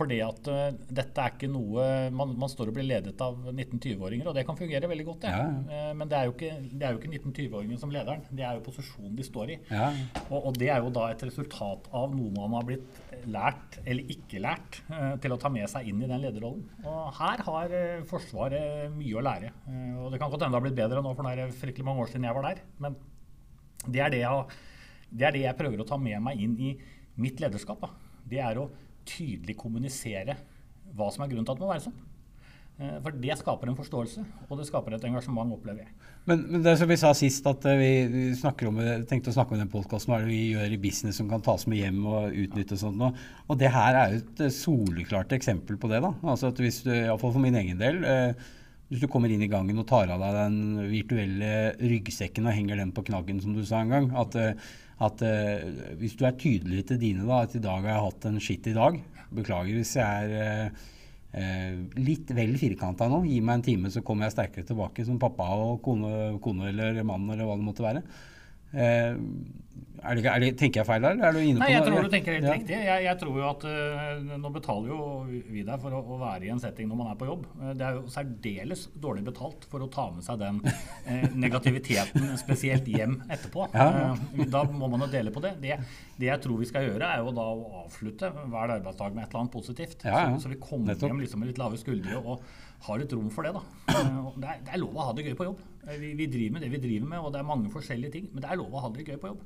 Fordi 0.00 0.20
at 0.24 0.48
uh, 0.48 0.70
dette 0.88 1.24
er 1.24 1.34
ikke 1.34 1.50
noe 1.52 1.86
man, 2.16 2.32
man 2.40 2.50
står 2.52 2.70
og 2.72 2.78
blir 2.78 2.88
ledet 2.88 3.20
av 3.20 3.36
19-20-åringer, 3.52 4.30
og 4.30 4.36
det 4.38 4.46
kan 4.48 4.56
fungere 4.58 4.88
veldig 4.90 5.06
godt, 5.12 5.26
det. 5.26 5.34
Ja, 5.36 5.48
Uh, 5.70 5.92
Men 5.96 6.08
det 6.08 6.16
er 6.16 6.26
jo 6.28 6.32
ikke, 6.34 6.50
det 6.80 6.90
ikke 6.96 7.10
19-20-åringen 7.10 7.80
som 7.80 7.92
lederen, 7.92 8.22
det 8.32 8.44
er 8.46 8.56
jo 8.56 8.64
posisjonen 8.64 9.14
de 9.18 9.26
står 9.26 9.52
i. 9.54 9.58
ja. 9.70 9.90
Og, 10.30 10.38
og 10.48 10.58
det 10.58 10.70
er 10.72 10.80
jo 10.82 10.90
da 10.94 11.08
et 11.12 11.22
resultat 11.26 11.88
av 11.96 12.14
noe 12.14 12.32
man 12.36 12.56
har 12.56 12.66
blitt 12.68 13.00
lært 13.30 13.78
eller 13.84 14.12
ikke 14.14 14.40
lært 14.42 14.80
uh, 14.90 15.14
til 15.20 15.34
å 15.34 15.38
ta 15.40 15.50
med 15.52 15.68
seg 15.70 15.88
inn 15.90 16.02
i 16.02 16.08
den 16.10 16.22
lederrollen. 16.24 16.64
Og 16.86 17.12
her 17.20 17.44
har 17.46 17.76
Forsvaret 18.08 18.90
mye 18.94 19.18
å 19.18 19.24
lære. 19.24 19.50
Og 20.00 20.10
det 20.12 20.20
kan 20.20 20.30
godt 20.32 20.44
hende 20.44 20.54
det 20.54 20.60
har 20.60 20.66
blitt 20.68 20.78
bedre 20.78 21.02
nå, 21.04 21.12
for 21.16 21.26
det 21.28 21.46
er 21.46 21.58
fryktelig 21.60 21.86
mange 21.86 22.04
år 22.04 22.12
siden 22.12 22.26
jeg 22.28 22.36
var 22.38 22.46
der. 22.48 22.62
Men 22.82 22.96
det 23.86 24.02
er 24.04 24.12
det 24.12 24.22
jeg, 24.22 24.60
det 25.10 25.26
er 25.28 25.36
det 25.36 25.44
jeg 25.44 25.58
prøver 25.58 25.82
å 25.82 25.88
ta 25.88 25.98
med 26.00 26.22
meg 26.24 26.40
inn 26.44 26.56
i 26.60 26.70
mitt 27.20 27.40
lederskap. 27.42 27.82
Da. 27.82 27.90
Det 28.30 28.40
er 28.44 28.60
å 28.60 28.68
tydelig 29.10 29.58
kommunisere 29.58 30.38
hva 30.96 31.10
som 31.12 31.24
er 31.24 31.30
grunnen 31.30 31.46
til 31.46 31.54
at 31.54 31.60
det 31.60 31.66
må 31.66 31.72
være 31.72 31.84
sånn. 31.86 31.98
Eh, 32.80 32.96
For 33.04 33.16
det 33.22 33.36
skaper 33.38 33.70
en 33.70 33.78
forståelse, 33.78 34.24
og 34.48 34.58
det 34.58 34.66
skaper 34.68 34.96
et 34.96 35.06
engasjement, 35.06 35.52
opplever 35.54 35.84
jeg. 35.84 35.92
Men, 36.28 36.44
men 36.52 36.64
det 36.64 36.76
som 36.80 36.90
vi 36.90 36.98
sa 37.00 37.10
sist, 37.16 37.46
at 37.48 37.66
eh, 37.68 37.80
vi, 37.80 37.90
vi 38.12 38.68
om, 38.70 38.80
tenkte 39.08 39.32
å 39.32 39.36
snakke 39.36 39.56
om 39.56 39.60
den 39.62 39.72
podkasten, 39.72 40.12
hva 40.12 40.20
er 40.20 40.26
det 40.26 40.32
vi 40.32 40.54
gjør 40.54 40.76
i 40.76 40.80
business 40.80 41.20
som 41.20 41.28
kan 41.30 41.44
tas 41.44 41.66
med 41.70 41.82
hjem 41.82 42.00
og 42.08 42.38
utnyttes 42.46 42.80
og 42.80 42.86
sånt. 42.86 43.04
Og, 43.04 43.26
og 43.48 43.60
det 43.60 43.72
her 43.74 43.98
er 44.00 44.14
jo 44.14 44.22
et 44.22 44.46
eh, 44.46 44.54
soleklart 44.56 45.36
eksempel 45.36 45.80
på 45.80 45.92
det. 45.92 46.00
da. 46.06 46.14
Altså 46.24 46.50
at 46.50 46.64
hvis 46.64 46.82
du, 46.86 46.94
Iallfall 46.94 47.36
for 47.36 47.44
min 47.44 47.60
egen 47.60 47.80
del. 47.80 48.02
Eh, 48.06 48.48
hvis 48.90 49.04
du 49.04 49.06
kommer 49.06 49.30
inn 49.30 49.42
i 49.44 49.46
gangen 49.46 49.78
og 49.78 49.86
tar 49.86 50.10
av 50.10 50.18
deg 50.18 50.34
den 50.34 50.88
virtuelle 50.90 51.50
ryggsekken 51.78 52.48
og 52.50 52.56
henger 52.56 52.80
den 52.80 52.90
på 52.90 53.04
knaggen, 53.06 53.38
som 53.38 53.54
du 53.54 53.62
sa 53.62 53.84
en 53.84 53.92
gang 53.92 54.08
At, 54.18 54.34
eh, 54.34 54.72
at 55.00 55.22
uh, 55.24 55.92
hvis 56.00 56.16
du 56.18 56.24
er 56.28 56.38
tydelig 56.38 56.86
til 56.90 57.00
dine 57.00 57.26
da, 57.28 57.42
at 57.46 57.56
i 57.56 57.62
dag 57.64 57.84
har 57.84 57.94
jeg 57.94 58.06
hatt 58.06 58.26
en 58.28 58.40
skitt 58.42 58.70
i 58.70 58.76
dag 58.76 58.98
Beklager 59.30 59.76
hvis 59.78 59.96
jeg 60.00 60.32
er 60.32 60.70
uh, 60.70 60.88
Uh, 61.30 61.86
litt 62.02 62.32
vel 62.34 62.56
firkanta 62.58 63.06
nå. 63.06 63.20
Gi 63.22 63.36
meg 63.38 63.60
en 63.60 63.62
time, 63.62 63.90
så 63.94 64.00
kommer 64.02 64.26
jeg 64.26 64.34
sterkere 64.34 64.66
tilbake 64.66 65.04
som 65.06 65.20
pappa 65.22 65.44
og 65.54 65.76
kone, 65.84 66.40
kone 66.42 66.72
eller 66.72 66.98
mann 67.06 67.28
eller 67.30 67.46
hva 67.46 67.54
det 67.54 67.66
måtte 67.68 67.84
være. 67.84 68.02
Eh, 68.70 69.16
er 70.00 70.16
det, 70.16 70.22
er 70.32 70.40
det, 70.40 70.48
tenker 70.56 70.80
jeg 70.80 70.86
feil 70.88 71.02
der, 71.04 71.12
eller 71.12 71.26
er 71.28 71.34
du 71.36 71.38
inne 71.44 71.60
Nei, 71.60 71.66
på 71.66 71.72
jeg 71.74 71.80
noe? 71.82 71.88
tror 71.90 72.06
du 72.06 72.12
tenker 72.14 72.32
helt 72.36 72.46
Ja. 72.48 72.52
riktig. 72.56 72.76
Jeg, 72.86 73.02
jeg 73.04 73.18
tror 73.20 73.34
jo 73.36 73.44
at 73.50 73.64
uh, 73.68 74.36
Nå 74.40 74.50
betaler 74.54 74.88
jo 74.88 74.98
vi 75.28 75.64
deg 75.66 75.82
for 75.82 75.92
å, 75.92 76.00
å 76.00 76.16
være 76.22 76.46
i 76.48 76.52
en 76.54 76.62
setting 76.62 76.88
når 76.88 77.00
man 77.02 77.10
er 77.12 77.18
på 77.20 77.28
jobb. 77.28 77.42
Eh, 77.60 77.74
det 77.76 77.84
er 77.84 77.98
jo 77.98 78.06
særdeles 78.14 78.86
dårlig 79.04 79.26
betalt 79.26 79.66
for 79.68 79.84
å 79.84 79.90
ta 79.92 80.06
med 80.14 80.24
seg 80.24 80.40
den 80.40 80.62
uh, 80.64 81.26
negativiteten 81.44 82.30
spesielt 82.40 82.88
hjem 82.88 83.18
etterpå. 83.28 83.68
Ja, 83.76 83.88
Uh, 83.90 84.46
da 84.48 84.62
må 84.64 84.88
man 84.88 85.04
jo 85.04 85.10
dele 85.12 85.30
på 85.34 85.42
det. 85.44 85.52
det. 85.60 85.76
Det 86.16 86.30
jeg 86.30 86.40
tror 86.46 86.58
vi 86.62 86.68
skal 86.70 86.86
gjøre, 86.88 87.04
er 87.18 87.20
jo 87.26 87.34
da 87.36 87.44
å 87.52 87.84
avslutte 87.84 88.32
hver 88.32 88.76
arbeidsdag 88.78 89.12
med 89.16 89.26
et 89.26 89.30
eller 89.34 89.42
annet 89.44 89.54
positivt. 89.58 90.04
Ja. 90.08 90.24
Så, 90.36 90.46
så 90.46 90.54
vi 90.54 90.58
kommer 90.62 90.94
Nettopp. 90.94 91.10
hjem 91.12 91.20
liksom 91.26 91.44
med 91.44 91.52
litt 91.52 91.60
lave 91.60 91.76
skuldre 91.80 92.16
og 92.24 92.40
har 92.86 93.02
et 93.04 93.12
rom 93.12 93.28
for 93.34 93.44
det. 93.44 93.52
da. 93.52 93.62
Det, 93.90 94.46
er, 94.48 94.60
det 94.64 94.72
er 94.72 94.80
lov 94.80 94.96
å 94.96 95.10
ha 95.10 95.12
det 95.16 95.26
gøy 95.28 95.34
på 95.36 95.46
jobb. 95.50 95.60
Vi, 96.00 96.14
vi 96.16 96.26
driver 96.32 96.56
med 96.56 96.64
det 96.64 96.70
vi 96.72 96.80
driver 96.80 97.10
med, 97.12 97.20
og 97.20 97.34
det 97.34 97.40
er 97.42 97.48
mange 97.50 97.68
forskjellige 97.72 98.14
ting. 98.16 98.30
Men 98.32 98.44
det 98.46 98.48
er 98.54 98.60
lov 98.62 98.72
å 98.72 98.84
ha 98.86 98.88
det 98.94 99.04
gøy 99.04 99.18
på 99.20 99.34
jobb. 99.34 99.42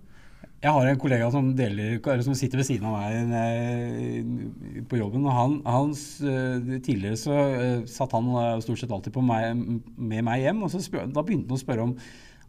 Jeg 0.64 0.72
har 0.72 0.86
en 0.88 1.00
kollega 1.00 1.26
som, 1.28 1.50
deler, 1.52 1.98
eller 2.00 2.24
som 2.24 2.36
sitter 2.38 2.56
ved 2.56 2.64
siden 2.64 2.86
av 2.88 2.94
meg 2.96 3.34
eh, 3.36 4.84
på 4.88 4.96
jobben. 4.96 5.26
og 5.28 5.34
han, 5.36 5.56
hans, 5.68 6.04
eh, 6.24 6.78
Tidligere 6.78 7.18
så 7.20 7.34
eh, 7.36 7.82
satt 7.90 8.14
han 8.16 8.30
stort 8.64 8.80
sett 8.80 8.94
alltid 8.94 9.12
på 9.12 9.24
meg, 9.24 9.58
med 9.98 10.24
meg 10.24 10.46
hjem. 10.46 10.62
og 10.64 10.72
så 10.72 10.80
spør, 10.80 11.10
Da 11.12 11.20
begynte 11.20 11.52
han 11.52 11.60
å 11.60 11.60
spørre 11.60 11.84
om 11.90 11.92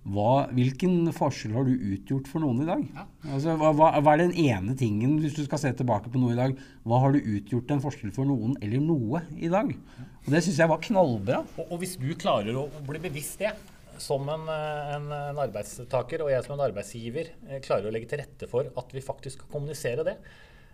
hva, 0.06 0.45
hvilken 0.54 1.10
forskjell 1.17 1.56
har 1.58 1.65
du 1.65 1.73
utgjort 1.73 2.28
for 2.30 2.45
noen 2.45 2.62
i 2.62 2.69
dag? 2.69 2.88
Ja. 2.93 3.06
Altså, 3.34 3.58
hva, 3.60 3.71
hva, 3.73 3.91
hva 4.06 4.13
er 4.13 4.21
den 4.21 4.36
ene 4.45 4.75
tingen, 4.78 5.17
hvis 5.19 5.36
du 5.36 5.41
skal 5.47 5.63
se 5.63 5.71
tilbake 5.75 6.12
på 6.13 6.21
noe 6.21 6.36
i 6.36 6.39
dag, 6.39 6.54
hva 6.86 7.01
har 7.01 7.15
du 7.15 7.32
utgjort 7.34 7.73
en 7.73 7.82
forskjell 7.84 8.13
for 8.15 8.30
noen 8.30 8.54
eller 8.62 8.84
noe 8.86 9.25
i 9.34 9.49
dag? 9.51 9.73
Og 10.23 10.30
Det 10.30 10.45
syns 10.45 10.62
jeg 10.62 10.71
var 10.71 10.84
knallbra. 10.86 11.41
Og, 11.58 11.65
og 11.65 11.82
hvis 11.82 11.97
du 11.99 12.12
klarer 12.21 12.62
å 12.62 12.69
bli 12.86 13.01
bevisst 13.10 13.41
det, 13.41 13.56
som 14.03 14.25
en, 14.31 14.47
eh, 14.51 14.95
en, 14.95 15.12
en 15.13 15.43
arbeidstaker 15.45 16.23
og 16.25 16.31
jeg 16.31 16.45
som 16.45 16.55
en 16.55 16.65
arbeidsgiver 16.67 17.31
eh, 17.49 17.62
klarer 17.63 17.89
å 17.89 17.93
legge 17.93 18.10
til 18.12 18.21
rette 18.21 18.49
for 18.51 18.67
at 18.67 18.95
vi 18.95 19.03
faktisk 19.03 19.39
skal 19.39 19.51
kommunisere 19.51 20.05
det, 20.08 20.15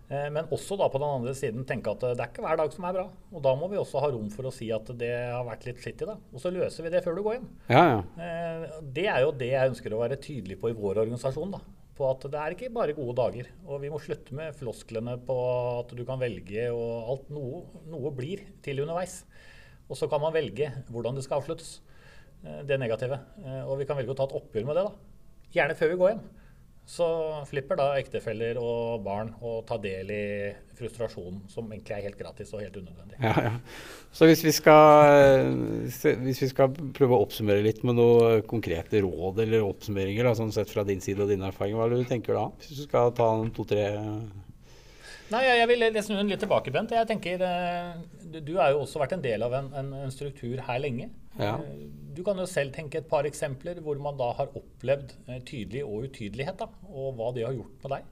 eh, 0.10 0.30
men 0.34 0.50
også 0.54 0.78
da 0.80 0.88
på 0.92 1.02
den 1.02 1.16
andre 1.20 1.36
siden 1.38 1.68
tenke 1.68 1.94
at 1.94 2.06
det 2.06 2.16
er 2.18 2.32
ikke 2.32 2.46
hver 2.46 2.62
dag 2.62 2.74
som 2.76 2.88
er 2.90 2.96
bra. 3.00 3.06
Og 3.34 3.44
da 3.46 3.54
må 3.60 3.70
vi 3.72 3.82
også 3.82 4.04
ha 4.04 4.12
rom 4.14 4.32
for 4.34 4.50
å 4.50 4.54
si 4.56 4.72
at 4.76 4.94
det 5.02 5.12
har 5.34 5.46
vært 5.48 5.68
litt 5.70 5.84
skittig, 5.84 6.10
da. 6.10 6.18
Og 6.32 6.44
så 6.44 6.54
løser 6.54 6.88
vi 6.88 6.94
det 6.94 7.04
før 7.06 7.20
du 7.20 7.26
går 7.28 7.38
hjem. 7.38 7.52
Ja, 7.70 7.86
ja. 7.92 8.82
Det 8.82 9.06
er 9.12 9.22
jo 9.26 9.36
det 9.44 9.54
jeg 9.54 9.74
ønsker 9.74 9.96
å 9.96 10.02
være 10.02 10.20
tydelig 10.22 10.60
på 10.62 10.72
i 10.72 10.78
vår 10.78 11.04
organisasjon. 11.06 11.56
da. 11.58 11.62
På 11.98 12.08
at 12.10 12.24
det 12.34 12.40
er 12.40 12.56
ikke 12.56 12.72
bare 12.74 12.96
gode 12.98 13.18
dager. 13.20 13.52
Og 13.68 13.84
vi 13.84 13.92
må 13.94 14.00
slutte 14.02 14.34
med 14.34 14.56
flosklene 14.58 15.20
på 15.28 15.38
at 15.82 15.92
du 15.94 16.02
kan 16.08 16.22
velge 16.22 16.70
og 16.74 17.14
alt. 17.14 17.32
Noe, 17.36 17.66
noe 17.92 18.14
blir 18.16 18.42
til 18.66 18.82
underveis. 18.86 19.22
Og 19.92 20.00
så 20.00 20.08
kan 20.10 20.24
man 20.24 20.34
velge 20.34 20.72
hvordan 20.90 21.18
det 21.18 21.26
skal 21.28 21.42
avsluttes. 21.42 21.82
Eh, 22.46 22.62
Det 22.68 22.78
negative. 22.80 23.20
Eh, 23.46 23.64
Og 23.68 23.78
vi 23.80 23.86
kan 23.90 23.98
velge 23.98 24.14
å 24.14 24.18
ta 24.18 24.24
et 24.30 24.38
oppgjør 24.42 24.66
med 24.66 24.76
det. 24.80 24.84
da. 24.84 24.92
Gjerne 25.54 25.76
før 25.76 25.90
vi 25.94 26.00
går 26.04 26.14
hjem. 26.14 26.22
Så 26.92 27.06
slipper 27.48 27.78
da 27.78 27.86
ektefeller 28.00 28.58
og 28.60 29.04
barn 29.06 29.30
å 29.46 29.62
ta 29.64 29.78
del 29.78 30.10
i 30.12 30.24
frustrasjonen, 30.76 31.44
som 31.48 31.70
egentlig 31.72 31.94
er 31.96 32.02
helt 32.08 32.18
gratis 32.20 32.50
og 32.58 32.64
helt 32.66 32.76
unødvendig. 32.76 33.20
Ja, 33.22 33.32
ja. 33.46 33.52
Så 34.12 34.26
hvis 34.28 34.42
vi, 34.44 34.52
skal, 34.52 35.54
hvis 36.26 36.42
vi 36.42 36.50
skal 36.50 36.74
prøve 36.98 37.16
å 37.16 37.22
oppsummere 37.24 37.64
litt 37.64 37.84
med 37.88 37.96
noen 37.96 38.42
konkrete 38.50 39.00
råd 39.06 39.40
eller 39.46 39.64
oppsummeringer, 39.70 40.26
da, 40.26 40.34
sånn 40.36 40.52
sett 40.52 40.74
fra 40.74 40.84
din 40.84 41.00
side 41.00 41.22
og 41.24 41.30
din 41.32 41.46
erfaring, 41.48 41.78
hva 41.78 41.86
er 41.86 41.94
det 41.96 42.02
du 42.02 42.10
tenker 42.10 42.36
da? 42.36 42.48
Hvis 42.66 42.82
du 42.82 42.84
skal 42.90 43.14
ta 43.16 43.30
to-tre 43.56 43.86
Nei, 45.32 45.42
jeg, 45.48 45.60
jeg 45.62 45.68
vil 45.72 46.00
snu 46.04 46.16
den 46.18 46.32
litt 46.32 46.42
tilbake, 46.44 46.72
Bent. 46.76 46.92
Jeg 46.92 47.08
tenker, 47.08 47.44
eh, 47.48 47.92
du, 48.34 48.40
du 48.44 48.54
har 48.60 48.74
jo 48.74 48.82
også 48.84 49.00
vært 49.00 49.14
en 49.16 49.24
del 49.24 49.46
av 49.46 49.54
en, 49.62 49.70
en, 49.80 49.92
en 50.06 50.12
struktur 50.12 50.60
her 50.68 50.82
lenge. 50.84 51.10
Ja. 51.40 51.56
Eh, 51.58 51.90
Du 52.12 52.26
kan 52.28 52.36
jo 52.36 52.44
selv 52.50 52.74
tenke 52.76 53.00
et 53.00 53.08
par 53.08 53.24
eksempler 53.24 53.78
hvor 53.80 53.96
man 54.04 54.18
da 54.20 54.34
har 54.36 54.50
opplevd 54.60 55.14
eh, 55.32 55.38
tydelig 55.48 55.86
og 55.88 56.10
utydelighet, 56.10 56.60
da, 56.60 56.68
og 56.92 57.14
hva 57.16 57.30
det 57.38 57.46
har 57.48 57.56
gjort 57.56 57.86
med 57.86 57.94
deg. 57.96 58.10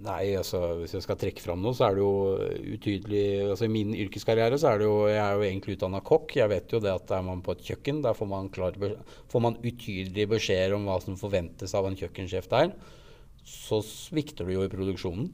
Nei, 0.00 0.30
altså 0.38 0.60
hvis 0.78 0.94
jeg 0.96 1.04
skal 1.04 1.18
trekke 1.20 1.42
fram 1.44 1.60
noe, 1.60 1.74
så 1.76 1.88
er 1.90 1.98
det 1.98 2.00
jo 2.00 2.12
utydelig 2.72 3.24
Altså 3.50 3.66
i 3.66 3.72
min 3.74 3.90
yrkeskarriere 3.92 4.56
så 4.56 4.70
er 4.70 4.78
det 4.80 4.86
jo 4.86 4.94
Jeg 5.10 5.20
er 5.20 5.34
jo 5.36 5.44
egentlig 5.44 5.74
utdanna 5.76 6.00
kokk. 6.00 6.32
Jeg 6.38 6.48
vet 6.54 6.72
jo 6.72 6.80
det 6.80 6.94
at 6.94 7.10
er 7.18 7.26
man 7.26 7.42
på 7.44 7.52
et 7.52 7.66
kjøkken, 7.66 7.98
der 8.06 8.16
får 8.16 8.30
man, 8.30 8.48
klar, 8.54 8.78
får 9.28 9.44
man 9.44 9.58
utydelige 9.60 10.30
beskjeder 10.30 10.78
om 10.78 10.86
hva 10.88 10.96
som 11.04 11.18
forventes 11.20 11.74
av 11.76 11.90
en 11.90 11.98
kjøkkensjef 12.00 12.48
der. 12.54 12.72
Så 13.50 13.80
svikter 13.86 14.46
du 14.46 14.54
jo 14.54 14.64
i 14.64 14.70
produksjonen. 14.70 15.30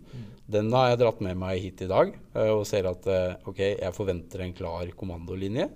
Den 0.48 0.70
har 0.74 0.92
jeg 0.92 1.00
dratt 1.02 1.20
med 1.24 1.36
meg 1.40 1.60
hit 1.60 1.82
i 1.84 1.90
dag 1.90 2.14
eh, 2.14 2.52
og 2.52 2.64
ser 2.68 2.88
at 2.88 3.08
eh, 3.12 3.34
ok, 3.48 3.60
jeg 3.76 3.96
forventer 3.96 4.44
en 4.44 4.56
klar 4.56 4.92
kommandolinje. 4.96 5.68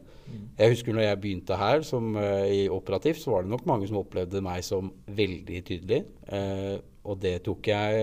Jeg 0.59 0.75
husker 0.75 0.95
når 0.95 1.07
jeg 1.07 1.21
begynte 1.23 1.59
her 1.59 1.83
som 1.87 2.15
eh, 2.21 2.47
i 2.61 2.63
operativt, 2.71 3.21
så 3.23 3.35
var 3.35 3.45
det 3.45 3.53
nok 3.53 3.67
mange 3.69 3.89
som 3.91 4.01
opplevde 4.01 4.43
meg 4.45 4.63
som 4.67 4.93
veldig 5.11 5.61
tydelig. 5.67 6.01
Eh, 6.31 6.77
og 7.09 7.21
det 7.23 7.41
tok 7.47 7.71
jeg 7.71 8.01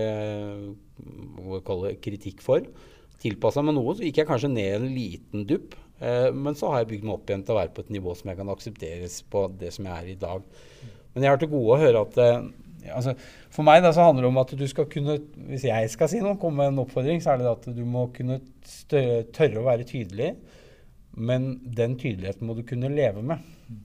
jeg 1.48 1.98
kritikk 2.04 2.42
for. 2.44 2.66
Tilpassa 3.22 3.62
meg 3.64 3.76
noe, 3.78 3.94
så 3.96 4.04
gikk 4.06 4.20
jeg 4.22 4.28
kanskje 4.28 4.50
ned 4.52 4.76
en 4.76 4.88
liten 4.92 5.46
dupp. 5.48 5.76
Eh, 6.02 6.28
men 6.34 6.58
så 6.58 6.72
har 6.72 6.82
jeg 6.82 6.92
bygd 6.92 7.08
meg 7.08 7.16
opp 7.16 7.30
igjen 7.30 7.44
til 7.46 7.56
å 7.56 7.60
være 7.60 7.74
på 7.74 7.86
et 7.86 7.92
nivå 7.94 8.14
som 8.18 8.30
jeg 8.30 8.40
kan 8.40 8.52
aksepteres 8.54 9.20
på 9.32 9.46
det 9.58 9.72
som 9.74 9.88
jeg 9.88 9.94
er 9.94 10.12
i 10.12 10.18
dag. 10.20 10.46
Men 11.14 11.24
jeg 11.24 11.32
har 11.32 11.40
til 11.40 11.54
gode 11.54 11.74
å 11.74 11.80
høre 11.80 12.04
at 12.04 12.18
Altså, 12.94 13.14
for 13.52 13.66
meg 13.66 13.82
da, 13.82 13.90
så 13.94 14.06
handler 14.06 14.24
det 14.24 14.30
om 14.30 14.40
at 14.40 14.52
du 14.54 14.64
skal 14.70 14.86
kunne 14.90 15.18
Hvis 15.48 15.66
jeg 15.66 15.90
skal 15.92 16.10
si 16.10 16.20
noe, 16.22 16.38
komme 16.40 16.62
med 16.62 16.72
en 16.72 16.82
oppfordring, 16.84 17.20
så 17.24 17.34
er 17.34 17.42
det 17.42 17.50
at 17.50 17.68
du 17.74 17.82
må 17.88 18.06
kunne 18.14 18.40
tørre 18.88 19.60
å 19.60 19.66
være 19.66 19.88
tydelig. 19.88 20.32
Men 21.18 21.50
den 21.64 21.96
tydeligheten 21.98 22.46
må 22.46 22.54
du 22.54 22.64
kunne 22.66 22.92
leve 22.92 23.24
med. 23.26 23.42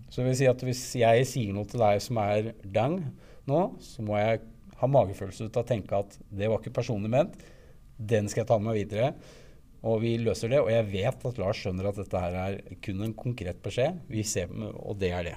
Så 0.09 0.21
det 0.21 0.29
vil 0.29 0.39
si 0.39 0.49
at 0.49 0.63
hvis 0.63 0.83
jeg 1.01 1.27
sier 1.27 1.55
noe 1.55 1.67
til 1.69 1.81
deg 1.81 2.01
som 2.03 2.19
er 2.21 2.53
dang 2.63 2.99
nå, 3.49 3.61
så 3.83 4.05
må 4.05 4.19
jeg 4.21 4.43
ha 4.79 4.89
magefølelse 4.91 5.47
til 5.47 5.63
å 5.63 5.67
tenke 5.67 6.03
at 6.03 6.17
det 6.31 6.49
var 6.51 6.61
ikke 6.61 6.75
personlig 6.77 7.11
ment. 7.11 7.39
Den 7.97 8.29
skal 8.29 8.43
jeg 8.43 8.51
ta 8.51 8.59
med 8.59 8.71
meg 8.71 8.83
videre. 8.83 9.13
Og 9.83 9.99
vi 10.03 10.13
løser 10.21 10.51
det. 10.51 10.61
Og 10.63 10.71
jeg 10.71 10.87
vet 10.93 11.25
at 11.27 11.41
Lars 11.41 11.59
skjønner 11.59 11.89
at 11.89 11.99
dette 11.99 12.23
her 12.25 12.37
er 12.45 12.61
kun 12.83 13.03
en 13.03 13.17
konkret 13.17 13.59
beskjed. 13.63 13.99
Vi 14.11 14.23
ser, 14.27 14.51
og 14.53 14.95
det 15.01 15.11
er 15.15 15.27
det. 15.31 15.35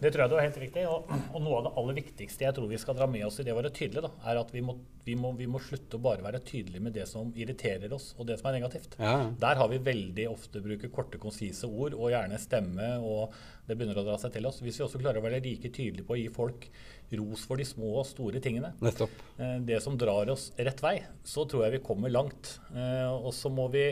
Det 0.00 0.10
tror 0.12 0.24
jeg 0.24 0.32
du 0.32 0.36
er 0.38 0.46
helt 0.46 0.58
riktig. 0.60 0.84
Og, 0.90 1.10
og, 1.30 1.38
noe 1.42 1.58
av 1.58 1.66
det 1.66 1.72
aller 1.80 1.98
viktigste 1.98 2.46
jeg 2.46 2.56
tror 2.56 2.70
vi 2.70 2.80
skal 2.80 2.96
dra 2.98 3.08
med 3.10 3.24
oss 3.26 3.38
i 3.40 3.46
det 3.46 3.54
å 3.54 3.58
være 3.58 3.72
tydelige, 3.74 4.04
da, 4.06 4.12
er 4.30 4.40
at 4.40 4.50
vi 4.54 4.62
må, 4.64 4.76
vi, 5.06 5.16
må, 5.18 5.32
vi 5.38 5.48
må, 5.50 5.60
slutte 5.62 5.98
å 5.98 6.04
bare 6.04 6.24
være 6.24 6.42
tydelige 6.46 6.84
med 6.84 6.96
det 6.96 7.06
som 7.10 7.30
irriterer 7.38 7.92
oss, 7.96 8.12
og 8.18 8.28
det 8.28 8.38
som 8.40 8.50
er 8.50 8.58
negativt. 8.58 8.96
Ja. 9.00 9.16
Der 9.40 9.60
har 9.60 9.70
vi 9.72 9.80
veldig 9.86 10.26
ofte 10.32 10.62
bruker 10.64 10.92
korte, 10.94 11.20
konsise 11.22 11.70
ord, 11.70 11.96
og 11.96 12.12
gjerne 12.12 12.40
stemme, 12.42 12.90
og 13.00 13.34
det 13.68 13.78
begynner 13.78 14.02
å 14.02 14.06
dra 14.06 14.18
seg 14.20 14.34
til 14.34 14.50
oss. 14.50 14.60
Hvis 14.64 14.80
vi 14.80 14.86
også 14.86 15.00
klarer 15.02 15.22
å 15.22 15.26
være 15.26 15.42
like 15.44 15.72
tydelige 15.72 16.06
på 16.08 16.16
å 16.16 16.20
gi 16.20 16.28
folk 16.32 16.68
ros 17.14 17.44
for 17.46 17.60
de 17.60 17.66
små 17.68 17.92
og 18.00 18.08
store 18.08 18.40
tingene, 18.42 18.72
Nettopp. 18.82 19.12
Eh, 19.38 19.56
det 19.68 19.80
som 19.84 19.96
drar 20.00 20.30
oss 20.32 20.50
rett 20.58 20.82
vei, 20.82 20.96
så 21.26 21.46
tror 21.48 21.66
jeg 21.66 21.78
vi 21.78 21.86
kommer 21.86 22.12
langt. 22.12 22.58
Eh, 22.74 23.10
og 23.14 23.32
så 23.36 23.52
må 23.52 23.68
vi 23.72 23.86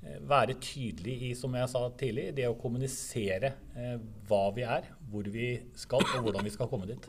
være 0.00 0.56
tydelig 0.62 1.14
i, 1.28 1.30
som 1.36 1.54
jeg 1.58 1.70
sa 1.72 1.84
tidlig, 1.98 2.30
det 2.36 2.46
å 2.48 2.56
kommunisere 2.58 3.52
eh, 3.76 3.94
hva 4.28 4.42
vi 4.54 4.64
er, 4.66 4.90
hvor 5.10 5.28
vi 5.32 5.54
skal 5.78 6.04
og 6.04 6.26
hvordan 6.26 6.46
vi 6.46 6.52
skal 6.54 6.70
komme 6.70 6.88
dit. 6.90 7.08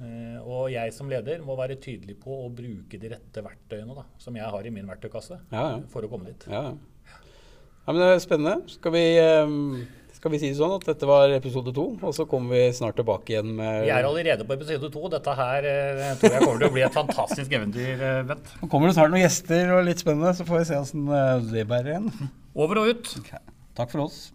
Eh, 0.00 0.38
og 0.40 0.70
jeg 0.72 0.94
som 0.96 1.10
leder 1.12 1.44
må 1.44 1.56
være 1.58 1.76
tydelig 1.82 2.16
på 2.22 2.38
å 2.44 2.48
bruke 2.52 3.00
de 3.00 3.12
rette 3.12 3.44
verktøyene 3.44 3.96
da, 3.98 4.06
som 4.22 4.38
jeg 4.38 4.54
har 4.54 4.68
i 4.68 4.74
min 4.74 4.88
verktøykasse 4.88 5.38
ja, 5.52 5.66
ja. 5.76 5.82
for 5.92 6.06
å 6.06 6.12
komme 6.12 6.32
dit. 6.32 6.48
Ja, 6.50 6.70
ja. 6.72 7.18
men 7.90 8.00
Det 8.00 8.12
er 8.14 8.24
spennende. 8.24 8.56
Skal 8.72 8.96
vi 8.96 9.04
um 9.20 9.58
skal 10.22 10.30
vi 10.30 10.38
si 10.38 10.52
det 10.52 10.54
sånn 10.60 10.76
at 10.76 10.84
dette 10.86 11.06
var 11.08 11.32
episode 11.34 11.72
to, 11.74 11.84
og 11.98 12.12
så 12.14 12.22
kommer 12.30 12.54
vi 12.54 12.76
snart 12.76 12.94
tilbake 12.94 13.32
igjen 13.32 13.48
med 13.58 13.88
Vi 13.88 13.90
er 13.90 14.06
allerede 14.06 14.46
på 14.46 14.54
episode 14.54 14.90
to. 14.94 15.02
Dette 15.10 15.34
her 15.34 15.66
eh, 15.66 16.12
tror 16.20 16.36
jeg 16.36 16.44
kommer 16.44 16.62
til 16.62 16.68
å 16.68 16.74
bli 16.76 16.84
et 16.86 16.94
fantastisk 16.94 17.56
eventyr, 17.58 17.96
eh, 17.98 18.20
Bent. 18.28 18.52
Nå 18.60 18.68
kommer 18.70 18.86
det 18.86 18.94
snart 19.00 19.10
noen 19.10 19.24
gjester 19.24 19.74
og 19.74 19.82
litt 19.88 20.04
spennende, 20.04 20.30
så 20.38 20.46
får 20.46 20.60
vi 20.60 20.68
se 20.70 20.78
åssen 20.78 21.10
det 21.50 21.66
bærer 21.66 21.96
igjen. 21.96 22.30
Over 22.54 22.84
og 22.84 22.92
ut. 22.92 23.12
Okay. 23.18 23.42
Takk 23.74 23.90
for 23.90 24.06
oss. 24.06 24.28